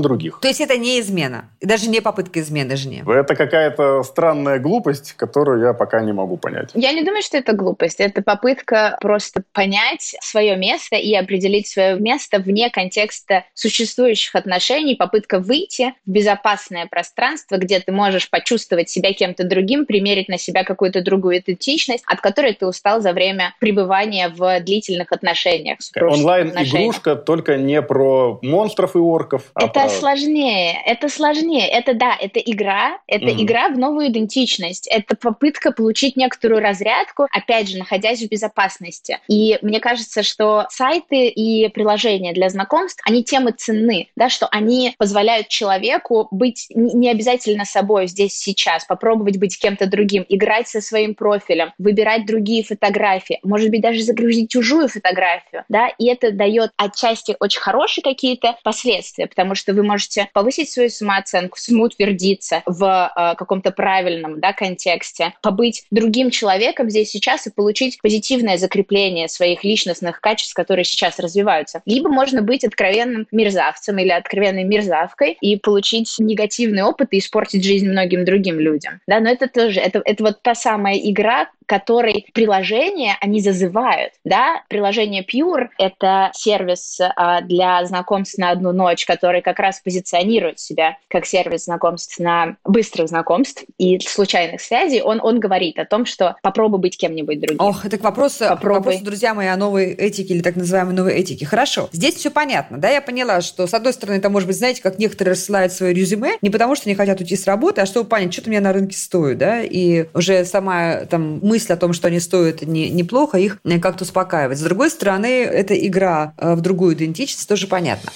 других. 0.00 0.40
То 0.40 0.48
есть 0.48 0.60
это 0.60 0.76
не 0.76 1.00
измена. 1.00 1.48
Даже 1.60 1.88
не 1.88 2.00
попытка 2.00 2.40
измены 2.40 2.76
жене. 2.76 3.04
Это 3.06 3.34
какая-то 3.34 4.02
странная 4.02 4.58
глупость, 4.58 5.12
которую 5.12 5.62
я 5.62 5.72
пока 5.72 6.00
не 6.00 6.12
могу 6.12 6.36
понять. 6.36 6.70
Я 6.74 6.92
не 6.92 7.02
думаю, 7.04 7.22
что 7.22 7.36
это 7.36 7.52
глупость. 7.52 8.00
Это 8.00 8.22
попытка 8.22 8.96
просто 9.00 9.42
понять 9.52 10.16
свое 10.20 10.56
место 10.56 10.96
и 10.96 11.14
определить 11.14 11.68
свое 11.68 11.98
место 11.98 12.15
вне 12.32 12.70
контекста 12.70 13.44
существующих 13.54 14.34
отношений, 14.34 14.94
попытка 14.96 15.38
выйти 15.38 15.94
в 16.06 16.10
безопасное 16.10 16.86
пространство, 16.86 17.56
где 17.56 17.80
ты 17.80 17.92
можешь 17.92 18.30
почувствовать 18.30 18.88
себя 18.88 19.12
кем-то 19.12 19.44
другим, 19.44 19.86
примерить 19.86 20.28
на 20.28 20.38
себя 20.38 20.64
какую-то 20.64 21.02
другую 21.02 21.38
идентичность, 21.38 22.04
от 22.06 22.20
которой 22.20 22.54
ты 22.54 22.66
устал 22.66 23.00
за 23.00 23.12
время 23.12 23.54
пребывания 23.60 24.28
в 24.28 24.60
длительных 24.60 25.12
отношениях. 25.12 25.78
Онлайн-игрушка 25.96 27.16
только 27.16 27.56
не 27.56 27.82
про 27.82 28.38
монстров 28.42 28.94
и 28.96 28.98
орков, 28.98 29.50
а 29.54 29.64
Это 29.64 29.72
про... 29.80 29.88
сложнее, 29.88 30.80
это 30.84 31.08
сложнее. 31.08 31.66
Это 31.68 31.94
да, 31.94 32.16
это 32.20 32.40
игра, 32.40 32.98
это 33.06 33.26
Мгм. 33.26 33.42
игра 33.42 33.68
в 33.68 33.78
новую 33.78 34.08
идентичность. 34.08 34.86
Это 34.88 35.16
попытка 35.16 35.72
получить 35.72 36.16
некоторую 36.16 36.60
разрядку, 36.60 37.26
опять 37.30 37.68
же, 37.68 37.78
находясь 37.78 38.20
в 38.22 38.28
безопасности. 38.28 39.18
И 39.28 39.58
мне 39.62 39.80
кажется, 39.80 40.22
что 40.22 40.66
сайты 40.70 41.28
и 41.28 41.68
приложения 41.68 41.95
для 42.32 42.48
знакомств, 42.48 43.02
они 43.04 43.24
тем 43.24 43.48
и 43.48 43.52
ценны, 43.52 44.08
да, 44.16 44.28
что 44.28 44.46
они 44.46 44.94
позволяют 44.98 45.48
человеку 45.48 46.28
быть 46.30 46.66
не 46.70 47.10
обязательно 47.10 47.64
собой 47.64 48.06
здесь 48.06 48.36
сейчас, 48.36 48.84
попробовать 48.84 49.38
быть 49.38 49.58
кем-то 49.58 49.86
другим, 49.86 50.24
играть 50.28 50.68
со 50.68 50.80
своим 50.80 51.14
профилем, 51.14 51.72
выбирать 51.78 52.26
другие 52.26 52.62
фотографии, 52.64 53.40
может 53.42 53.70
быть, 53.70 53.80
даже 53.80 54.02
загрузить 54.02 54.50
чужую 54.50 54.88
фотографию, 54.88 55.64
да, 55.68 55.88
и 55.88 56.06
это 56.06 56.32
дает 56.32 56.70
отчасти 56.76 57.36
очень 57.40 57.60
хорошие 57.60 58.02
какие-то 58.02 58.56
последствия, 58.62 59.26
потому 59.26 59.54
что 59.54 59.72
вы 59.72 59.82
можете 59.82 60.28
повысить 60.32 60.70
свою 60.70 60.90
самооценку, 60.90 61.58
самоутвердиться 61.58 62.62
в 62.66 62.84
э, 62.84 63.34
каком-то 63.36 63.70
правильном 63.70 64.40
да, 64.40 64.52
контексте, 64.52 65.34
побыть 65.42 65.84
другим 65.90 66.30
человеком 66.30 66.90
здесь 66.90 67.10
сейчас 67.10 67.46
и 67.46 67.50
получить 67.50 68.00
позитивное 68.02 68.58
закрепление 68.58 69.28
своих 69.28 69.64
личностных 69.64 70.20
качеств, 70.20 70.54
которые 70.54 70.84
сейчас 70.84 71.18
развиваются. 71.18 71.82
Либо 71.86 72.08
можно 72.10 72.42
быть 72.42 72.64
откровенным 72.64 73.26
мерзавцем 73.30 73.98
или 73.98 74.10
откровенной 74.10 74.64
мерзавкой 74.64 75.38
и 75.40 75.56
получить 75.56 76.14
негативный 76.18 76.82
опыт 76.82 77.08
и 77.12 77.18
испортить 77.18 77.64
жизнь 77.64 77.88
многим 77.88 78.24
другим 78.24 78.58
людям. 78.58 79.00
Да, 79.06 79.20
но 79.20 79.30
это 79.30 79.48
тоже, 79.48 79.80
это, 79.80 80.02
это 80.04 80.24
вот 80.24 80.42
та 80.42 80.54
самая 80.54 80.96
игра, 80.98 81.48
которой 81.66 82.26
приложения 82.32 83.16
они 83.20 83.40
зазывают, 83.40 84.12
да, 84.24 84.62
приложение 84.68 85.24
Pure— 85.24 85.68
это 85.78 86.30
сервис 86.34 86.98
а, 87.00 87.40
для 87.42 87.84
знакомств 87.84 88.38
на 88.38 88.50
одну 88.50 88.72
ночь, 88.72 89.04
который 89.04 89.42
как 89.42 89.58
раз 89.58 89.80
позиционирует 89.80 90.58
себя 90.58 90.96
как 91.08 91.26
сервис 91.26 91.64
знакомств 91.64 92.18
на 92.18 92.56
быстрых 92.64 93.08
знакомств 93.08 93.64
и 93.78 93.98
случайных 94.00 94.60
связей, 94.60 95.02
он, 95.02 95.20
он 95.22 95.40
говорит 95.40 95.78
о 95.78 95.84
том, 95.84 96.06
что 96.06 96.36
попробуй 96.42 96.80
быть 96.80 96.96
кем-нибудь 96.96 97.40
другим. 97.40 97.60
Ох, 97.60 97.84
это 97.84 97.98
к 97.98 98.04
вопросу, 98.04 98.44
к 98.44 98.64
вопросу, 98.64 99.04
друзья 99.04 99.34
мои, 99.34 99.48
о 99.48 99.56
новой 99.56 99.92
этике 99.92 100.34
или 100.34 100.42
так 100.42 100.56
называемой 100.56 100.94
новой 100.94 101.14
этике. 101.14 101.46
Хорошо, 101.46 101.88
здесь 101.92 102.14
все 102.14 102.30
понятно, 102.30 102.78
да, 102.78 102.88
я 102.90 103.00
поняла, 103.00 103.40
что, 103.40 103.66
с 103.66 103.74
одной 103.74 103.92
стороны, 103.92 104.18
это 104.18 104.30
может 104.30 104.46
быть, 104.46 104.56
знаете, 104.56 104.82
как 104.82 104.98
некоторые 104.98 105.32
рассылают 105.32 105.72
свое 105.72 105.92
резюме, 105.92 106.36
не 106.42 106.50
потому 106.50 106.76
что 106.76 106.88
не 106.88 106.94
хотят 106.94 107.20
уйти 107.20 107.36
с 107.36 107.46
работы, 107.46 107.80
а 107.80 107.86
чтобы 107.86 108.08
понять, 108.08 108.32
что-то 108.32 108.48
у 108.48 108.50
меня 108.50 108.60
на 108.60 108.72
рынке 108.72 108.96
стоит, 108.96 109.38
да, 109.38 109.62
и 109.62 110.06
уже 110.14 110.44
сама 110.44 111.06
там 111.06 111.40
мысль 111.56 111.72
о 111.72 111.76
том, 111.76 111.94
что 111.94 112.08
они 112.08 112.20
стоят 112.20 112.62
не, 112.62 112.90
неплохо, 112.90 113.38
их 113.38 113.58
э, 113.64 113.78
как-то 113.78 114.04
успокаивает. 114.04 114.58
С 114.58 114.62
другой 114.62 114.90
стороны, 114.90 115.42
эта 115.42 115.74
игра 115.74 116.34
э, 116.36 116.54
в 116.54 116.60
другую 116.60 116.94
идентичность 116.94 117.48
тоже 117.48 117.66
понятно. 117.66 118.12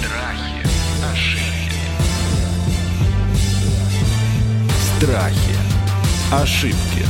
Страхи, 0.00 0.66
ошибки, 1.12 1.76
Страхи. 4.98 5.60
Ошибки. 6.32 7.09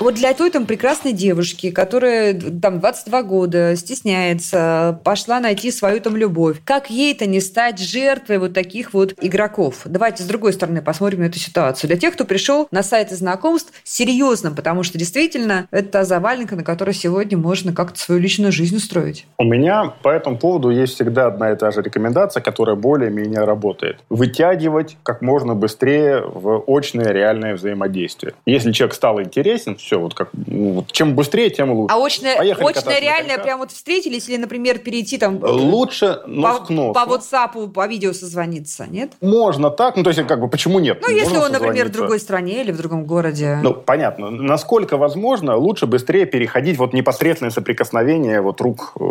Вот 0.00 0.14
для 0.14 0.32
той 0.32 0.50
там 0.50 0.64
прекрасной 0.64 1.12
девушки, 1.12 1.70
которая 1.70 2.32
там 2.32 2.80
22 2.80 3.22
года, 3.22 3.76
стесняется, 3.76 4.98
пошла 5.04 5.40
найти 5.40 5.70
свою 5.70 6.00
там 6.00 6.16
любовь, 6.16 6.56
как 6.64 6.88
ей-то 6.88 7.26
не 7.26 7.38
стать 7.40 7.78
жертвой 7.78 8.38
вот 8.38 8.54
таких 8.54 8.94
вот 8.94 9.12
игроков? 9.20 9.82
Давайте 9.84 10.22
с 10.22 10.26
другой 10.26 10.54
стороны 10.54 10.80
посмотрим 10.80 11.20
на 11.20 11.24
эту 11.24 11.38
ситуацию. 11.38 11.88
Для 11.88 11.98
тех, 11.98 12.14
кто 12.14 12.24
пришел 12.24 12.66
на 12.70 12.82
сайты 12.82 13.14
знакомств, 13.14 13.74
серьезно, 13.84 14.52
потому 14.52 14.84
что 14.84 14.96
действительно 14.96 15.68
это 15.70 15.90
та 15.90 16.04
заваленка, 16.04 16.56
на 16.56 16.64
которой 16.64 16.94
сегодня 16.94 17.36
можно 17.36 17.74
как-то 17.74 18.00
свою 18.00 18.22
личную 18.22 18.52
жизнь 18.52 18.76
устроить. 18.76 19.26
У 19.36 19.44
меня 19.44 19.92
по 20.02 20.08
этому 20.08 20.38
поводу 20.38 20.70
есть 20.70 20.94
всегда 20.94 21.26
одна 21.26 21.52
и 21.52 21.56
та 21.56 21.72
же 21.72 21.82
рекомендация, 21.82 22.42
которая 22.42 22.74
более-менее 22.74 23.44
работает. 23.44 23.98
Вытягивать 24.08 24.96
как 25.02 25.20
можно 25.20 25.54
быстрее 25.54 26.22
в 26.22 26.64
очное 26.66 27.12
реальное 27.12 27.54
взаимодействие. 27.54 28.32
Если 28.46 28.72
человек 28.72 28.94
стал 28.94 29.20
интересен, 29.20 29.76
все, 29.90 29.98
вот 29.98 30.14
как, 30.14 30.28
ну, 30.46 30.72
вот 30.74 30.92
чем 30.92 31.16
быстрее, 31.16 31.50
тем 31.50 31.72
лучше. 31.72 31.92
А 31.92 32.04
очное, 32.04 32.36
Поехали 32.36 33.00
реальное 33.00 33.28
коньках. 33.30 33.42
прям 33.42 33.58
вот 33.58 33.72
встретились 33.72 34.28
или, 34.28 34.36
например, 34.36 34.78
перейти 34.78 35.18
там 35.18 35.40
Лучше 35.42 36.20
нос 36.26 36.58
по, 36.60 36.64
к 36.66 36.70
носу. 36.70 36.92
по 36.92 37.12
WhatsApp, 37.12 37.72
по 37.72 37.86
видео 37.88 38.12
созвониться, 38.12 38.86
нет? 38.88 39.12
Можно 39.20 39.70
так, 39.70 39.96
ну 39.96 40.04
то 40.04 40.10
есть 40.10 40.24
как 40.28 40.40
бы 40.40 40.48
почему 40.48 40.78
нет? 40.78 40.98
Ну, 41.02 41.08
если 41.12 41.34
Можно 41.36 41.46
он, 41.46 41.52
например, 41.52 41.88
в 41.88 41.90
другой 41.90 42.20
стране 42.20 42.60
или 42.62 42.70
в 42.70 42.76
другом 42.76 43.04
городе. 43.04 43.58
Ну, 43.62 43.74
понятно. 43.74 44.30
Насколько 44.30 44.96
возможно, 44.96 45.56
лучше 45.56 45.86
быстрее 45.86 46.24
переходить 46.24 46.78
вот 46.78 46.92
непосредственное 46.92 47.50
соприкосновение 47.50 48.40
вот 48.40 48.60
рук 48.60 48.92
э, 49.00 49.02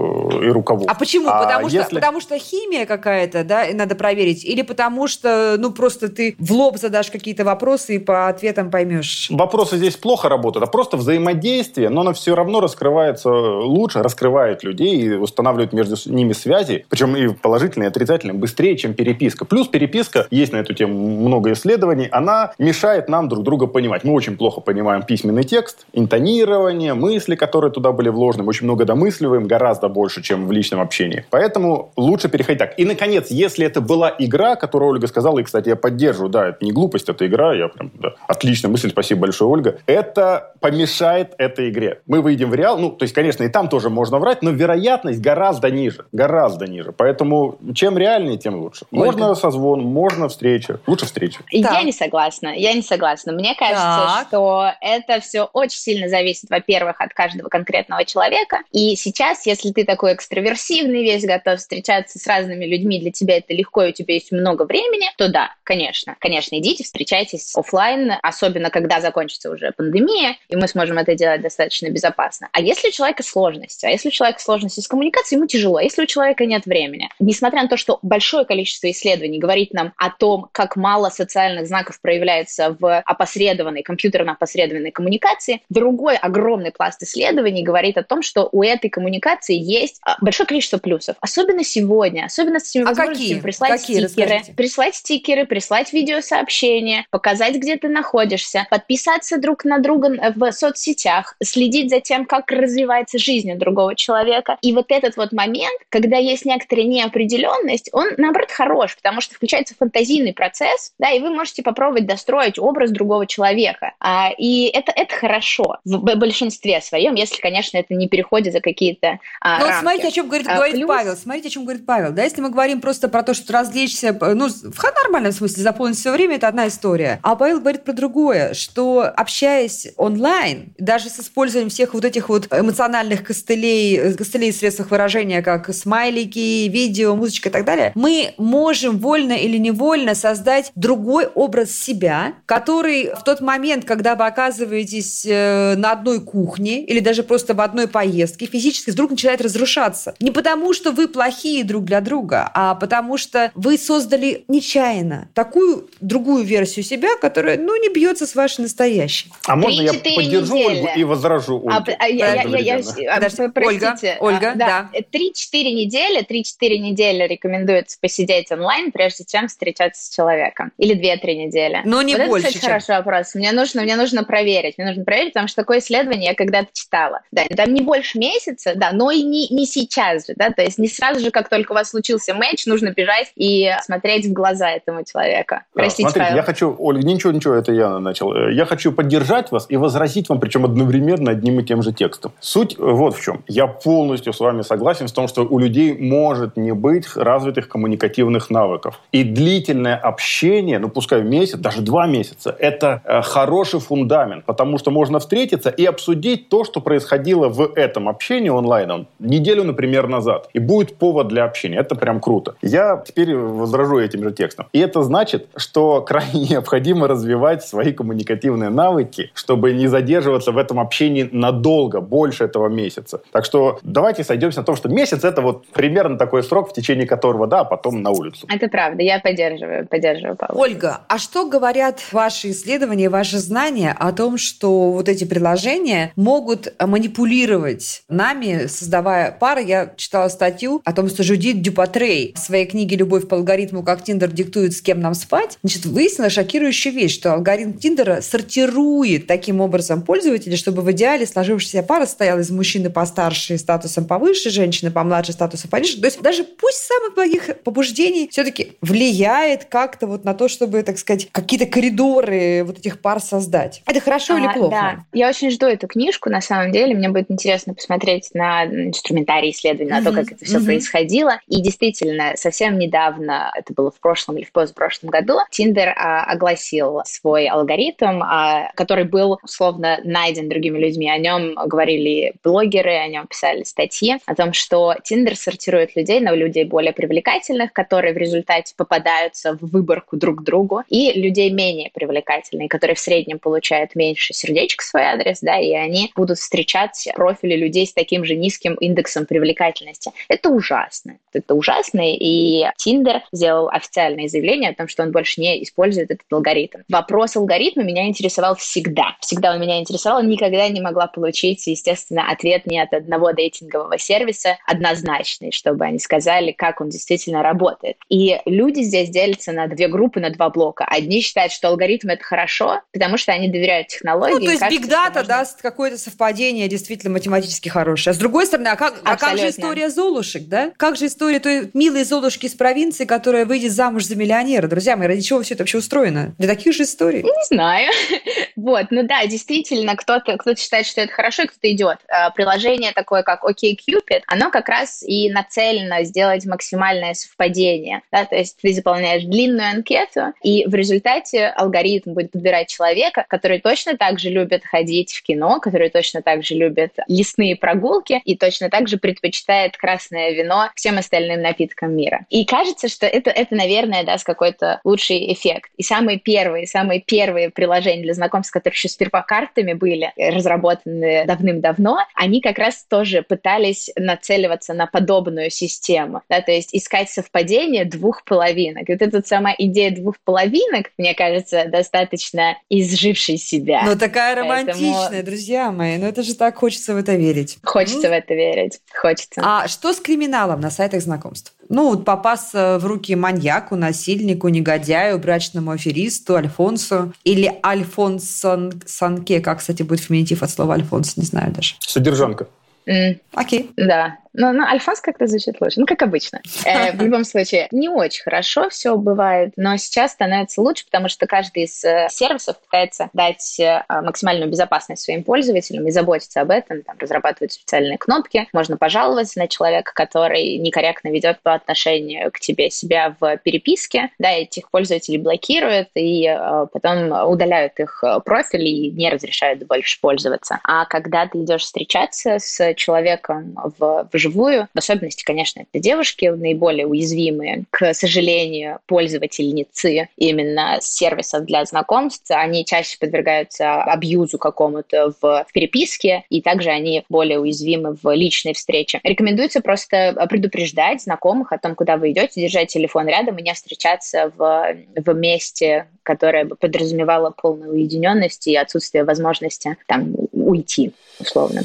и 0.45 0.47
рукавов. 0.47 0.85
А 0.87 0.95
почему? 0.95 1.27
А 1.29 1.43
потому, 1.43 1.67
что, 1.67 1.77
если- 1.77 1.95
потому 1.95 2.21
что 2.21 2.37
химия 2.37 2.85
какая-то, 2.85 3.43
да, 3.43 3.65
и 3.65 3.73
надо 3.73 3.95
проверить? 3.95 4.45
Или 4.45 4.61
потому 4.61 5.07
что, 5.07 5.55
ну, 5.59 5.71
просто 5.71 6.07
ты 6.07 6.35
в 6.39 6.53
лоб 6.53 6.77
задашь 6.77 7.11
какие-то 7.11 7.43
вопросы 7.43 7.95
и 7.95 7.99
по 7.99 8.29
ответам 8.29 8.71
поймешь? 8.71 9.27
Вопросы 9.29 9.75
здесь 9.77 9.97
плохо 9.97 10.29
работают, 10.29 10.67
а 10.67 10.68
просто 10.69 10.97
взаимодействие, 10.97 11.89
но 11.89 12.01
оно 12.01 12.13
все 12.13 12.35
равно 12.35 12.61
раскрывается 12.61 13.29
лучше, 13.29 14.01
раскрывает 14.01 14.63
людей 14.63 14.95
и 15.01 15.13
устанавливает 15.13 15.73
между 15.73 15.95
ними 16.05 16.33
связи, 16.33 16.85
причем 16.89 17.15
и 17.15 17.33
положительные, 17.33 17.87
и 17.87 17.89
отрицательные, 17.89 18.35
быстрее, 18.35 18.77
чем 18.77 18.93
переписка. 18.93 19.45
Плюс 19.45 19.67
переписка, 19.67 20.27
есть 20.31 20.53
на 20.53 20.57
эту 20.57 20.73
тему 20.73 21.19
много 21.19 21.51
исследований, 21.51 22.07
она 22.11 22.53
мешает 22.57 23.09
нам 23.09 23.27
друг 23.29 23.43
друга 23.43 23.67
понимать. 23.67 24.03
Мы 24.03 24.13
очень 24.13 24.37
плохо 24.37 24.61
понимаем 24.61 25.03
письменный 25.03 25.43
текст, 25.43 25.85
интонирование, 25.93 26.93
мысли, 26.93 27.35
которые 27.35 27.71
туда 27.71 27.91
были 27.91 28.09
вложены. 28.09 28.43
Мы 28.43 28.49
очень 28.49 28.65
много 28.65 28.85
домысливаем, 28.85 29.47
гораздо 29.47 29.89
больше, 29.89 30.21
чем 30.21 30.47
в 30.47 30.51
личном 30.51 30.79
общении. 30.79 31.25
Поэтому 31.29 31.91
лучше 31.97 32.29
переходить 32.29 32.59
так. 32.59 32.77
И, 32.77 32.85
наконец, 32.85 33.27
если 33.29 33.65
это 33.65 33.81
была 33.81 34.13
игра, 34.19 34.55
которую 34.55 34.91
Ольга 34.91 35.07
сказала, 35.07 35.39
и, 35.39 35.43
кстати, 35.43 35.69
я 35.69 35.75
поддерживаю, 35.75 36.29
да, 36.29 36.49
это 36.49 36.63
не 36.63 36.71
глупость, 36.71 37.09
это 37.09 37.25
игра, 37.25 37.53
я 37.53 37.67
прям, 37.67 37.91
да, 37.99 38.13
отличная 38.27 38.69
мысль, 38.69 38.89
спасибо 38.89 39.21
большое, 39.21 39.49
Ольга. 39.49 39.79
Это 39.85 40.53
помешает 40.59 41.33
этой 41.37 41.69
игре. 41.69 42.01
Мы 42.05 42.21
выйдем 42.21 42.49
в 42.49 42.55
реал, 42.55 42.77
ну, 42.77 42.91
то 42.91 43.03
есть, 43.03 43.13
конечно, 43.13 43.43
и 43.43 43.49
там 43.49 43.69
тоже 43.69 43.89
можно 43.89 44.19
врать, 44.19 44.41
но 44.41 44.51
вероятность 44.51 45.19
гораздо 45.19 45.69
ниже, 45.69 46.05
гораздо 46.11 46.67
ниже. 46.67 46.91
Поэтому 46.91 47.57
чем 47.75 47.97
реальнее, 47.97 48.37
тем 48.37 48.55
лучше. 48.55 48.85
Можно 48.91 49.35
созвон, 49.35 49.81
можно 49.81 50.29
встреча. 50.29 50.79
Лучше 50.87 51.05
встреча. 51.05 51.39
Так. 51.39 51.73
Я 51.73 51.83
не 51.83 51.91
согласна, 51.91 52.49
я 52.55 52.73
не 52.73 52.81
согласна. 52.81 53.31
Мне 53.31 53.55
кажется, 53.55 53.79
Так. 53.79 54.27
что 54.27 54.71
это 54.81 55.19
все 55.19 55.43
очень 55.53 55.79
сильно 55.79 56.09
зависит, 56.09 56.49
во-первых, 56.49 56.99
от 56.99 57.13
каждого 57.13 57.49
конкретного 57.49 58.05
человека. 58.05 58.59
И 58.71 58.95
сейчас, 58.95 59.45
если 59.45 59.71
ты 59.71 59.85
такой 59.85 60.13
экстраверсивный, 60.13 61.03
весь 61.03 61.25
готов 61.25 61.59
встречаться 61.59 62.19
с 62.19 62.27
разными 62.27 62.65
людьми, 62.65 62.99
для 62.99 63.11
тебя 63.11 63.37
это 63.37 63.53
легко, 63.53 63.83
и 63.83 63.89
у 63.89 63.93
тебя 63.93 64.13
есть 64.13 64.31
много 64.31 64.63
времени, 64.63 65.07
то 65.17 65.29
да, 65.29 65.55
конечно, 65.63 66.15
конечно, 66.19 66.57
идите, 66.57 66.83
встречайтесь 66.83 67.55
оффлайн, 67.55 68.13
особенно 68.21 68.69
когда 68.69 68.99
закончится 69.01 69.51
уже 69.51 69.71
пандемия, 69.71 70.35
и 70.49 70.55
мы 70.55 70.67
сможем 70.67 70.97
это 70.97 71.15
делать 71.15 71.41
достаточно 71.41 71.89
безопасно. 71.89 72.49
А 72.51 72.61
если 72.61 72.89
у 72.89 72.91
человека 72.91 73.23
сложности, 73.23 73.85
а 73.85 73.89
если 73.89 74.09
у 74.09 74.11
человека 74.11 74.41
сложности 74.41 74.79
с 74.79 74.87
коммуникацией, 74.87 75.37
ему 75.37 75.47
тяжело, 75.47 75.77
а 75.77 75.83
если 75.83 76.01
у 76.01 76.05
человека 76.07 76.45
нет 76.45 76.65
времени, 76.65 77.09
несмотря 77.19 77.61
на 77.61 77.69
то, 77.69 77.77
что 77.77 77.99
большое 78.01 78.45
количество 78.45 78.89
исследований 78.89 79.37
говорит 79.37 79.73
нам 79.73 79.93
о 79.97 80.09
том, 80.09 80.49
как 80.51 80.75
мало 80.75 81.09
социальных 81.09 81.67
знаков 81.67 82.01
проявляется 82.01 82.75
в 82.79 82.99
опосредованной, 83.01 83.83
компьютерно 83.83 84.33
опосредованной 84.33 84.91
коммуникации, 84.91 85.61
другой 85.69 86.17
огромный 86.17 86.71
пласт 86.71 87.01
исследований 87.03 87.63
говорит 87.63 87.97
о 87.97 88.03
том, 88.03 88.21
что 88.23 88.49
у 88.51 88.63
этой 88.63 88.89
коммуникации 88.89 89.55
есть 89.55 89.99
а, 90.03 90.17
большое 90.19 90.47
количество 90.47 90.79
плюсов. 90.79 91.15
Особенно 91.21 91.63
сегодня, 91.63 92.25
особенно 92.25 92.59
с 92.59 92.69
этими 92.69 92.89
А 92.89 92.95
какие? 92.95 93.39
прислать 93.39 93.81
Какие? 93.81 94.07
стикеры, 94.07 94.25
Расскажите. 94.29 94.53
прислать 94.53 94.95
стикеры, 94.95 95.45
прислать 95.45 95.93
видеосообщения, 95.93 97.05
показать, 97.11 97.55
где 97.55 97.77
ты 97.77 97.87
находишься, 97.87 98.65
подписаться 98.69 99.37
друг 99.37 99.63
на 99.63 99.79
друга 99.79 100.33
в 100.35 100.38
соцсетях, 100.51 101.35
следить 101.43 101.89
за 101.89 101.99
тем, 101.99 102.25
как 102.25 102.51
развивается 102.51 103.17
жизнь 103.17 103.51
у 103.51 103.57
другого 103.57 103.95
человека. 103.95 104.57
И 104.61 104.73
вот 104.73 104.87
этот 104.89 105.17
вот 105.17 105.31
момент, 105.31 105.79
когда 105.89 106.17
есть 106.17 106.45
некоторая 106.45 106.85
неопределенность, 106.85 107.89
он, 107.93 108.09
наоборот, 108.17 108.51
хорош, 108.51 108.95
потому 108.95 109.21
что 109.21 109.35
включается 109.35 109.75
фантазийный 109.77 110.33
процесс, 110.33 110.93
да, 110.99 111.11
и 111.11 111.19
вы 111.19 111.29
можете 111.29 111.63
попробовать 111.63 112.05
достроить 112.05 112.59
образ 112.59 112.91
другого 112.91 113.25
человека. 113.27 113.93
А, 113.99 114.29
и 114.37 114.65
это, 114.67 114.91
это 114.95 115.15
хорошо 115.15 115.77
в 115.85 116.15
большинстве 116.15 116.81
своем, 116.81 117.15
если, 117.15 117.41
конечно, 117.41 117.77
это 117.77 117.93
не 117.93 118.07
переходит 118.07 118.53
за 118.53 118.61
какие-то 118.61 119.19
а, 119.41 119.59
Ну, 119.59 119.65
вот 119.65 119.75
смотрите, 119.75 120.07
о 120.07 120.11
чем 120.11 120.27
говорит, 120.27 120.47
А, 120.47 120.55
говорит 120.55 120.75
плюс- 120.75 120.87
Павел. 120.87 121.15
Смотрите, 121.15 121.47
о 121.47 121.51
чем 121.51 121.63
говорит 121.63 121.85
Павел. 121.85 122.11
Да, 122.11 122.23
если 122.23 122.41
мы 122.41 122.49
говорим 122.49 122.81
просто 122.81 123.09
про 123.09 123.23
то, 123.23 123.33
что 123.33 123.53
развлечься, 123.53 124.17
ну, 124.21 124.47
в 124.47 124.83
нормальном 125.03 125.31
смысле, 125.31 125.63
заполнить 125.63 125.97
все 125.97 126.11
время, 126.11 126.35
это 126.35 126.47
одна 126.47 126.67
история. 126.67 127.19
А 127.23 127.35
Павел 127.35 127.59
говорит 127.59 127.83
про 127.83 127.93
другое, 127.93 128.53
что 128.53 129.03
общаясь 129.15 129.87
онлайн, 129.97 130.28
даже 130.77 131.09
с 131.09 131.19
использованием 131.19 131.69
всех 131.69 131.93
вот 131.93 132.05
этих 132.05 132.29
вот 132.29 132.47
эмоциональных 132.51 133.23
костылей, 133.23 133.97
э, 133.97 134.13
костылей 134.13 134.51
в 134.51 134.55
средствах 134.55 134.91
выражения, 134.91 135.41
как 135.41 135.73
смайлики, 135.73 136.67
видео, 136.67 137.15
музычка 137.15 137.49
и 137.49 137.51
так 137.51 137.65
далее, 137.65 137.91
мы 137.95 138.33
можем 138.37 138.97
вольно 138.97 139.33
или 139.33 139.57
невольно 139.57 140.15
создать 140.15 140.71
другой 140.75 141.27
образ 141.27 141.71
себя, 141.71 142.33
который 142.45 143.11
в 143.15 143.23
тот 143.23 143.41
момент, 143.41 143.85
когда 143.85 144.15
вы 144.15 144.25
оказываетесь 144.25 145.25
э, 145.25 145.75
на 145.75 145.91
одной 145.91 146.21
кухне 146.21 146.83
или 146.83 146.99
даже 146.99 147.23
просто 147.23 147.53
в 147.53 147.61
одной 147.61 147.87
поездке, 147.87 148.45
физически 148.45 148.91
вдруг 148.91 149.11
начинает 149.11 149.41
разрушаться. 149.41 150.15
Не 150.19 150.31
потому, 150.31 150.73
что 150.73 150.91
вы 150.91 151.07
плохие 151.07 151.63
друг 151.63 151.85
для 151.85 152.01
друга, 152.01 152.49
а 152.53 152.75
потому 152.75 153.17
что 153.17 153.51
вы 153.55 153.77
создали 153.77 154.45
нечаянно 154.47 155.29
такую 155.33 155.89
другую 156.01 156.43
версию 156.43 156.85
себя, 156.85 157.15
которая, 157.17 157.57
ну, 157.57 157.75
не 157.81 157.93
бьется 157.93 158.25
с 158.25 158.35
вашей 158.35 158.61
настоящей. 158.61 159.31
А 159.47 159.55
можно 159.55 159.81
я 159.81 159.93
поддержу 160.23 160.55
недели. 160.55 160.77
Ольгу 160.79 160.89
и 160.99 161.03
возражу 161.03 161.63
А, 161.67 161.77
Ольге? 161.77 161.95
а, 161.99 162.07
я, 162.07 162.33
я, 162.43 162.57
я, 162.77 162.79
а, 163.11 163.15
Подожди, 163.15 163.47
простите. 163.53 164.17
Ольга, 164.19 164.47
Ольга, 164.47 164.51
А, 164.51 164.55
да. 164.55 165.01
Три-четыре 165.11 165.73
недели, 165.73 166.21
три-четыре 166.23 166.79
недели 166.79 167.23
рекомендуется 167.27 167.97
посидеть 168.01 168.51
онлайн, 168.51 168.91
прежде 168.91 169.25
чем 169.27 169.47
встречаться 169.47 170.05
с 170.05 170.15
человеком. 170.15 170.71
Или 170.77 170.93
две-три 170.93 171.37
недели. 171.37 171.81
Но 171.85 172.01
не 172.01 172.15
вот 172.15 172.27
больше, 172.27 172.47
Это, 172.47 172.55
кстати, 172.57 172.61
чем- 172.65 172.71
хороший 172.71 172.97
вопрос. 172.97 173.35
Мне 173.35 173.51
нужно, 173.51 173.81
мне 173.81 173.95
нужно 173.95 174.23
проверить. 174.23 174.77
Мне 174.77 174.87
нужно 174.87 175.03
проверить, 175.03 175.33
потому 175.33 175.47
что 175.47 175.57
такое 175.61 175.79
исследование 175.79 176.29
я 176.29 176.35
когда-то 176.35 176.69
читала. 176.73 177.21
Да, 177.31 177.43
там 177.55 177.73
не 177.73 177.81
больше 177.81 178.17
месяца, 178.19 178.73
да, 178.75 178.91
но 178.91 179.11
и 179.11 179.21
не, 179.23 179.47
не 179.49 179.65
сейчас 179.65 180.27
же, 180.27 180.33
да, 180.35 180.49
то 180.51 180.61
есть 180.61 180.77
не 180.77 180.87
сразу 180.87 181.19
же, 181.19 181.31
как 181.31 181.49
только 181.49 181.71
у 181.71 181.75
вас 181.75 181.89
случился 181.89 182.33
матч, 182.33 182.65
нужно 182.65 182.91
бежать 182.91 183.31
и 183.35 183.71
смотреть 183.83 184.25
в 184.25 184.33
глаза 184.33 184.69
этому 184.71 185.03
человеку. 185.03 185.55
Да, 185.55 185.61
Простите, 185.73 186.03
Смотрите, 186.09 186.25
Павел. 186.25 186.37
я 186.37 186.43
хочу, 186.43 186.75
Ольга, 186.77 187.03
ничего, 187.05 187.31
ничего, 187.31 187.55
это 187.55 187.71
я 187.71 187.99
начал. 187.99 188.33
Э, 188.33 188.53
Я 188.53 188.65
хочу 188.65 188.91
поддержать 188.91 189.51
вас 189.51 189.65
и 189.69 189.77
возразить 189.77 190.08
вам, 190.29 190.39
причем 190.39 190.65
одновременно 190.65 191.31
одним 191.31 191.59
и 191.59 191.63
тем 191.63 191.81
же 191.81 191.93
текстом. 191.93 192.31
Суть 192.39 192.75
э, 192.77 192.81
вот 192.81 193.15
в 193.15 193.21
чем. 193.21 193.43
Я 193.47 193.67
полностью 193.67 194.33
с 194.33 194.39
вами 194.39 194.61
согласен 194.61 195.07
в 195.07 195.11
том, 195.11 195.27
что 195.27 195.43
у 195.43 195.59
людей 195.59 195.97
может 195.97 196.57
не 196.57 196.73
быть 196.73 197.05
развитых 197.15 197.67
коммуникативных 197.69 198.49
навыков. 198.49 198.99
И 199.11 199.23
длительное 199.23 199.95
общение, 199.95 200.79
ну 200.79 200.89
пускай 200.89 201.21
месяц, 201.21 201.59
даже 201.59 201.81
два 201.81 202.07
месяца, 202.07 202.55
это 202.59 203.01
э, 203.05 203.21
хороший 203.21 203.79
фундамент, 203.79 204.45
потому 204.45 204.77
что 204.77 204.91
можно 204.91 205.19
встретиться 205.19 205.69
и 205.69 205.85
обсудить 205.85 206.49
то, 206.49 206.63
что 206.63 206.81
происходило 206.81 207.49
в 207.49 207.71
этом 207.75 208.09
общении 208.09 208.49
онлайн 208.49 208.79
неделю, 209.19 209.63
например, 209.63 210.07
назад. 210.07 210.49
И 210.53 210.59
будет 210.59 210.95
повод 210.95 211.27
для 211.27 211.43
общения. 211.43 211.77
Это 211.77 211.95
прям 211.95 212.19
круто. 212.19 212.55
Я 212.61 213.03
теперь 213.05 213.35
возражу 213.35 213.99
этим 213.99 214.23
же 214.23 214.31
текстом. 214.31 214.67
И 214.73 214.79
это 214.79 215.03
значит, 215.03 215.47
что 215.55 216.01
крайне 216.07 216.47
необходимо 216.49 217.07
развивать 217.07 217.63
свои 217.63 217.93
коммуникативные 217.93 218.69
навыки, 218.69 219.31
чтобы 219.33 219.73
не 219.73 219.87
задерживаться 219.89 220.51
в 220.51 220.57
этом 220.57 220.79
общении 220.79 221.29
надолго, 221.31 222.01
больше 222.01 222.45
этого 222.45 222.67
месяца. 222.67 223.21
Так 223.31 223.45
что 223.45 223.79
давайте 223.83 224.23
сойдемся 224.23 224.59
на 224.59 224.65
том, 224.65 224.75
что 224.75 224.89
месяц 224.89 225.23
это 225.23 225.41
вот 225.41 225.67
примерно 225.67 226.17
такой 226.17 226.43
срок, 226.43 226.69
в 226.69 226.73
течение 226.73 227.05
которого, 227.05 227.47
да, 227.47 227.61
а 227.61 227.65
потом 227.65 228.01
на 228.01 228.11
улицу. 228.11 228.47
Это 228.49 228.67
правда, 228.67 229.03
я 229.03 229.19
поддерживаю, 229.19 229.87
поддерживаю 229.87 230.35
Павла. 230.35 230.59
Ольга, 230.61 231.01
а 231.07 231.17
что 231.17 231.47
говорят 231.47 231.99
ваши 232.11 232.51
исследования, 232.51 233.09
ваши 233.09 233.39
знания 233.39 233.95
о 233.97 234.11
том, 234.11 234.37
что 234.37 234.91
вот 234.91 235.09
эти 235.09 235.23
приложения 235.23 236.11
могут 236.15 236.73
манипулировать 236.79 238.03
нами, 238.09 238.67
создавая 238.67 239.31
пары? 239.31 239.63
Я 239.63 239.93
читала 239.95 240.29
статью 240.29 240.81
о 240.85 240.93
том, 240.93 241.09
что 241.09 241.23
Жудит 241.23 241.61
Дюпатрей 241.61 242.33
в 242.35 242.39
своей 242.39 242.65
книге 242.65 242.97
«Любовь 242.97 243.27
по 243.27 243.37
алгоритму. 243.37 243.83
Как 243.83 244.03
Тиндер 244.03 244.31
диктует, 244.31 244.73
с 244.73 244.81
кем 244.81 244.99
нам 244.99 245.13
спать» 245.13 245.57
значит, 245.63 245.85
выяснила 245.85 246.29
шокирующую 246.29 246.93
вещь, 246.93 247.15
что 247.15 247.33
алгоритм 247.33 247.73
Тиндера 247.73 248.21
сортирует 248.21 249.27
таким 249.27 249.61
образом 249.61 249.78
образом 249.79 250.01
пользователей, 250.01 250.57
чтобы 250.57 250.81
в 250.81 250.91
идеале 250.91 251.25
сложившаяся 251.25 251.83
пара 251.83 252.05
состояла 252.05 252.39
из 252.39 252.51
мужчины 252.51 252.89
постарше 252.89 253.57
статусом 253.57 254.05
повыше, 254.05 254.49
женщины 254.49 254.91
помладше 254.91 255.31
статусом 255.31 255.69
пониже. 255.69 255.99
То 255.99 256.05
есть 256.05 256.21
даже 256.21 256.43
пусть 256.43 256.79
самых 256.79 257.15
благих 257.15 257.61
побуждений 257.63 258.27
все-таки 258.29 258.73
влияет 258.81 259.65
как-то 259.65 260.05
вот 260.07 260.25
на 260.25 260.33
то, 260.33 260.49
чтобы, 260.49 260.83
так 260.83 260.97
сказать, 260.97 261.29
какие-то 261.31 261.65
коридоры 261.65 262.63
вот 262.65 262.79
этих 262.79 263.01
пар 263.01 263.21
создать. 263.21 263.81
Это 263.85 264.01
хорошо 264.01 264.35
а, 264.35 264.39
или 264.39 264.47
плохо? 264.53 264.69
Да, 264.69 265.05
я 265.13 265.29
очень 265.29 265.49
жду 265.49 265.65
эту 265.65 265.87
книжку, 265.87 266.29
на 266.29 266.41
самом 266.41 266.71
деле. 266.71 266.93
Мне 266.93 267.09
будет 267.09 267.31
интересно 267.31 267.73
посмотреть 267.73 268.29
на 268.33 268.65
инструментарий 268.65 269.51
исследований, 269.51 269.91
на 269.91 270.03
то, 270.03 270.11
как 270.11 270.31
это 270.33 270.43
все 270.43 270.57
mm-hmm. 270.57 270.65
происходило. 270.65 271.39
И 271.47 271.61
действительно, 271.61 272.33
совсем 272.35 272.77
недавно, 272.77 273.51
это 273.55 273.73
было 273.73 273.91
в 273.91 273.99
прошлом 273.99 274.37
или 274.37 274.45
в 274.45 274.51
позапрошлом 274.51 275.09
году, 275.09 275.37
Tinder 275.51 275.89
а, 275.95 276.25
огласил 276.25 276.99
свой 277.05 277.47
алгоритм, 277.47 278.21
а, 278.23 278.71
который 278.75 279.05
был 279.05 279.39
условно 279.41 279.68
найден 279.77 280.49
другими 280.49 280.77
людьми. 280.77 281.09
О 281.09 281.17
нем 281.17 281.55
говорили 281.55 282.33
блогеры, 282.43 282.95
о 282.95 283.07
нем 283.07 283.27
писали 283.27 283.63
статьи, 283.63 284.17
о 284.25 284.35
том, 284.35 284.53
что 284.53 284.95
Tinder 285.03 285.35
сортирует 285.35 285.95
людей 285.95 286.19
на 286.19 286.33
людей 286.33 286.65
более 286.65 286.93
привлекательных, 286.93 287.73
которые 287.73 288.13
в 288.13 288.17
результате 288.17 288.73
попадаются 288.75 289.53
в 289.53 289.67
выборку 289.67 290.17
друг 290.17 290.39
к 290.39 290.43
другу, 290.43 290.83
и 290.89 291.11
людей 291.19 291.49
менее 291.51 291.91
привлекательных, 291.93 292.69
которые 292.69 292.95
в 292.95 292.99
среднем 292.99 293.39
получают 293.39 293.95
меньше 293.95 294.33
сердечек 294.33 294.81
в 294.81 294.85
свой 294.85 295.03
адрес, 295.03 295.39
да, 295.41 295.57
и 295.59 295.73
они 295.73 296.11
будут 296.15 296.37
встречать 296.37 297.09
профили 297.15 297.55
людей 297.55 297.85
с 297.85 297.93
таким 297.93 298.25
же 298.25 298.35
низким 298.35 298.75
индексом 298.75 299.25
привлекательности. 299.25 300.11
Это 300.27 300.49
ужасно. 300.49 301.17
Это 301.33 301.53
ужасно, 301.53 302.01
и 302.03 302.65
Tinder 302.77 303.21
сделал 303.31 303.69
официальное 303.69 304.27
заявление 304.27 304.71
о 304.71 304.75
том, 304.75 304.87
что 304.87 305.03
он 305.03 305.11
больше 305.11 305.41
не 305.41 305.61
использует 305.63 306.11
этот 306.11 306.25
алгоритм. 306.31 306.79
Вопрос 306.89 307.35
алгоритма 307.35 307.83
меня 307.83 308.07
интересовал 308.07 308.55
всегда. 308.55 309.15
Всегда 309.19 309.53
он 309.53 309.58
меня 309.59 309.79
интересовал, 309.79 310.23
никогда 310.23 310.67
не 310.69 310.81
могла 310.81 311.07
получить, 311.07 311.65
естественно, 311.67 312.29
ответ 312.31 312.65
ни 312.65 312.77
от 312.77 312.93
одного 312.93 313.31
дейтингового 313.31 313.97
сервиса 313.97 314.57
однозначный, 314.65 315.51
чтобы 315.51 315.85
они 315.85 315.99
сказали, 315.99 316.51
как 316.51 316.81
он 316.81 316.89
действительно 316.89 317.43
работает. 317.43 317.97
И 318.09 318.39
люди 318.45 318.81
здесь 318.81 319.09
делятся 319.09 319.51
на 319.51 319.67
две 319.67 319.87
группы, 319.87 320.19
на 320.19 320.29
два 320.29 320.49
блока. 320.49 320.85
Одни 320.85 321.21
считают, 321.21 321.51
что 321.51 321.67
алгоритм— 321.67 322.09
это 322.09 322.23
хорошо, 322.23 322.81
потому 322.91 323.17
что 323.17 323.31
они 323.31 323.49
доверяют 323.49 323.87
технологии. 323.87 324.33
Ну, 324.33 324.45
то 324.45 324.51
есть 324.51 324.69
биг 324.69 324.87
дата 324.87 325.23
даст 325.23 325.61
какое-то 325.61 325.97
совпадение 325.97 326.67
действительно 326.67 327.13
математически 327.13 327.69
хорошее. 327.69 328.11
А 328.11 328.13
с 328.13 328.17
другой 328.17 328.45
стороны, 328.45 328.69
а 328.69 328.75
как, 328.75 329.01
а 329.03 329.17
как 329.17 329.37
же 329.37 329.49
история 329.49 329.89
Золушек, 329.89 330.47
да? 330.47 330.71
Как 330.77 330.95
же 330.95 331.07
история 331.07 331.39
той 331.39 331.69
милой 331.73 332.03
Золушки 332.03 332.45
из 332.45 332.55
провинции, 332.55 333.05
которая 333.05 333.45
выйдет 333.45 333.71
замуж 333.71 334.05
за 334.05 334.15
миллионера? 334.15 334.67
Друзья 334.67 334.95
мои, 334.95 335.07
ради 335.07 335.21
чего 335.21 335.41
все 335.41 335.53
это 335.53 335.63
вообще 335.63 335.77
устроено? 335.77 336.33
Для 336.37 336.47
таких 336.47 336.73
же 336.73 336.83
историй? 336.83 337.23
Не 337.23 337.45
знаю. 337.47 337.91
Вот, 338.55 338.87
ну 338.91 339.03
да, 339.03 339.25
действительно, 339.25 339.48
кто-то 339.95 340.37
кто 340.37 340.55
считает, 340.55 340.85
что 340.85 341.01
это 341.01 341.11
хорошо, 341.11 341.43
и 341.43 341.47
кто-то 341.47 341.71
идет. 341.71 341.97
А, 342.07 342.29
приложение 342.31 342.91
такое, 342.91 343.23
как 343.23 343.43
OkCupid, 343.43 344.21
оно 344.27 344.49
как 344.51 344.69
раз 344.69 345.03
и 345.03 345.29
нацелено 345.29 346.03
сделать 346.03 346.45
максимальное 346.45 347.13
совпадение. 347.13 348.01
Да? 348.11 348.25
То 348.25 348.35
есть 348.35 348.57
ты 348.61 348.73
заполняешь 348.73 349.23
длинную 349.23 349.69
анкету, 349.69 350.33
и 350.41 350.65
в 350.65 350.73
результате 350.73 351.47
алгоритм 351.47 352.13
будет 352.13 352.31
подбирать 352.31 352.69
человека, 352.69 353.25
который 353.27 353.59
точно 353.59 353.97
так 353.97 354.19
же 354.19 354.29
любит 354.29 354.63
ходить 354.65 355.13
в 355.13 355.23
кино, 355.23 355.59
который 355.59 355.89
точно 355.89 356.21
так 356.21 356.43
же 356.43 356.55
любит 356.55 356.93
лесные 357.07 357.55
прогулки 357.55 358.21
и 358.25 358.37
точно 358.37 358.69
так 358.69 358.87
же 358.87 358.97
предпочитает 358.97 359.77
красное 359.77 360.31
вино 360.31 360.69
всем 360.75 360.97
остальным 360.97 361.41
напиткам 361.41 361.95
мира. 361.95 362.25
И 362.29 362.45
кажется, 362.45 362.87
что 362.87 363.05
это, 363.05 363.29
это 363.29 363.55
наверное, 363.55 364.03
даст 364.03 364.25
какой-то 364.25 364.79
лучший 364.83 365.31
эффект. 365.33 365.71
И 365.77 365.83
самые 365.83 366.19
первые, 366.19 366.67
самые 366.67 367.01
первые 367.01 367.49
приложения 367.49 368.03
для 368.03 368.13
знакомств, 368.13 368.51
которые 368.51 368.75
еще 368.75 368.89
с 368.89 368.95
перпокартами 369.39 369.73
были 369.73 370.11
разработаны 370.17 371.25
давным-давно, 371.25 371.99
они 372.15 372.41
как 372.41 372.57
раз 372.57 372.85
тоже 372.89 373.21
пытались 373.21 373.89
нацеливаться 373.95 374.73
на 374.73 374.87
подобную 374.87 375.49
систему, 375.49 376.21
да, 376.29 376.41
то 376.41 376.51
есть 376.51 376.73
искать 376.73 377.09
совпадение 377.09 377.85
двух 377.85 378.23
половинок. 378.23 378.89
И 378.89 378.93
вот 378.93 379.01
эта 379.01 379.25
самая 379.25 379.55
идея 379.57 379.91
двух 379.91 380.15
половинок, 380.23 380.91
мне 380.97 381.13
кажется, 381.13 381.65
достаточно 381.67 382.57
изжившей 382.69 383.37
себя. 383.37 383.83
Ну, 383.85 383.97
такая 383.97 384.35
романтичная, 384.35 385.09
Поэтому... 385.09 385.23
друзья 385.23 385.71
мои. 385.71 385.97
Ну, 385.97 386.07
это 386.07 386.23
же 386.23 386.35
так 386.35 386.57
хочется 386.57 386.93
в 386.93 386.97
это 386.97 387.15
верить. 387.15 387.57
Хочется 387.63 388.07
ну... 388.07 388.09
в 388.09 388.11
это 388.11 388.33
верить. 388.33 388.79
Хочется. 388.93 389.41
А 389.43 389.67
что 389.67 389.93
с 389.93 389.99
криминалом 389.99 390.61
на 390.61 390.71
сайтах 390.71 391.01
знакомств? 391.01 391.53
Ну, 391.69 391.89
вот 391.89 392.03
попасться 392.03 392.79
в 392.79 392.85
руки 392.85 393.15
маньяку, 393.15 393.75
насильнику, 393.75 394.49
негодяю, 394.49 395.19
брачному 395.19 395.71
аферисту, 395.71 396.35
Альфонсу 396.35 397.13
или 397.23 397.51
Альфонсон 397.63 398.81
Санке, 398.85 399.39
как, 399.39 399.59
кстати, 399.59 399.83
будет 399.83 399.99
феминитив 400.01 400.41
от 400.43 400.49
слова 400.49 400.73
Альфонс, 400.73 401.15
не 401.17 401.25
знаю 401.25 401.51
даже. 401.53 401.75
Содержанка. 401.79 402.47
Окей. 402.85 403.19
Okay. 403.33 403.69
Да. 403.77 404.17
Ну, 404.33 404.51
ну, 404.53 404.63
Альфонс 404.63 405.01
как-то 405.01 405.27
звучит 405.27 405.59
лучше. 405.59 405.79
Ну, 405.79 405.85
как 405.85 406.01
обычно. 406.01 406.41
Э, 406.65 406.91
в 406.91 407.01
любом 407.03 407.23
случае, 407.23 407.67
не 407.71 407.89
очень 407.89 408.23
хорошо 408.23 408.69
все 408.69 408.95
бывает, 408.95 409.53
но 409.55 409.75
сейчас 409.77 410.11
становится 410.11 410.61
лучше, 410.61 410.85
потому 410.85 411.09
что 411.09 411.25
каждый 411.25 411.63
из 411.63 411.83
э, 411.83 412.07
сервисов 412.11 412.59
пытается 412.59 413.09
дать 413.13 413.59
э, 413.59 413.83
максимальную 413.89 414.49
безопасность 414.49 415.03
своим 415.03 415.23
пользователям 415.23 415.87
и 415.87 415.91
заботиться 415.91 416.41
об 416.41 416.51
этом. 416.51 416.83
Там 416.83 416.95
разрабатывают 416.99 417.53
специальные 417.53 417.97
кнопки. 417.97 418.47
Можно 418.53 418.77
пожаловаться 418.77 419.39
на 419.39 419.47
человека, 419.47 419.93
который 419.95 420.57
некорректно 420.57 421.09
ведет 421.09 421.39
по 421.41 421.53
отношению 421.53 422.31
к 422.31 422.39
тебе 422.39 422.69
себя 422.69 423.15
в 423.19 423.37
переписке. 423.37 424.09
Да, 424.19 424.31
этих 424.31 424.69
пользователей 424.69 425.17
блокируют 425.17 425.89
и 425.95 426.27
э, 426.27 426.67
потом 426.71 427.11
удаляют 427.29 427.79
их 427.79 428.03
э, 428.03 428.19
профиль 428.23 428.67
и 428.67 428.91
не 428.91 429.09
разрешают 429.09 429.65
больше 429.65 429.99
пользоваться. 429.99 430.59
А 430.63 430.85
когда 430.85 431.25
ты 431.27 431.39
идешь 431.39 431.63
встречаться 431.63 432.37
с 432.37 432.73
человеком 432.75 433.57
в, 433.77 434.07
в 434.11 434.18
вживую. 434.19 434.67
В 434.73 434.77
особенности, 434.77 435.23
конечно, 435.23 435.61
это 435.61 435.81
девушки 435.81 436.25
наиболее 436.25 436.85
уязвимые. 436.85 437.63
К 437.69 437.93
сожалению, 437.93 438.79
пользовательницы 438.85 440.09
именно 440.17 440.77
сервисов 440.81 441.45
для 441.45 441.65
знакомств, 441.65 442.29
они 442.29 442.65
чаще 442.65 442.97
подвергаются 442.99 443.81
абьюзу 443.83 444.37
какому-то 444.37 445.13
в, 445.21 445.45
в 445.47 445.53
переписке, 445.53 446.23
и 446.29 446.41
также 446.41 446.69
они 446.69 447.03
более 447.09 447.39
уязвимы 447.39 447.95
в 448.01 448.13
личной 448.13 448.53
встрече. 448.53 448.99
Рекомендуется 449.03 449.61
просто 449.61 450.27
предупреждать 450.29 451.01
знакомых 451.01 451.51
о 451.51 451.57
том, 451.57 451.75
куда 451.75 451.97
вы 451.97 452.11
идете, 452.11 452.41
держать 452.41 452.67
телефон 452.67 453.07
рядом 453.07 453.37
и 453.37 453.43
не 453.43 453.53
встречаться 453.53 454.31
в, 454.35 454.75
в 454.95 455.13
месте, 455.13 455.87
которое 456.03 456.45
бы 456.45 456.55
подразумевало 456.55 457.31
полную 457.31 457.71
уединенность 457.71 458.47
и 458.47 458.55
отсутствие 458.55 459.03
возможности 459.03 459.77
там 459.87 460.13
уйти, 460.31 460.91
условно. 461.19 461.61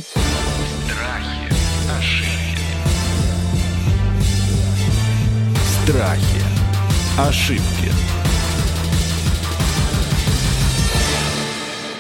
Страхи. 5.84 6.40
Ошибки. 7.18 7.92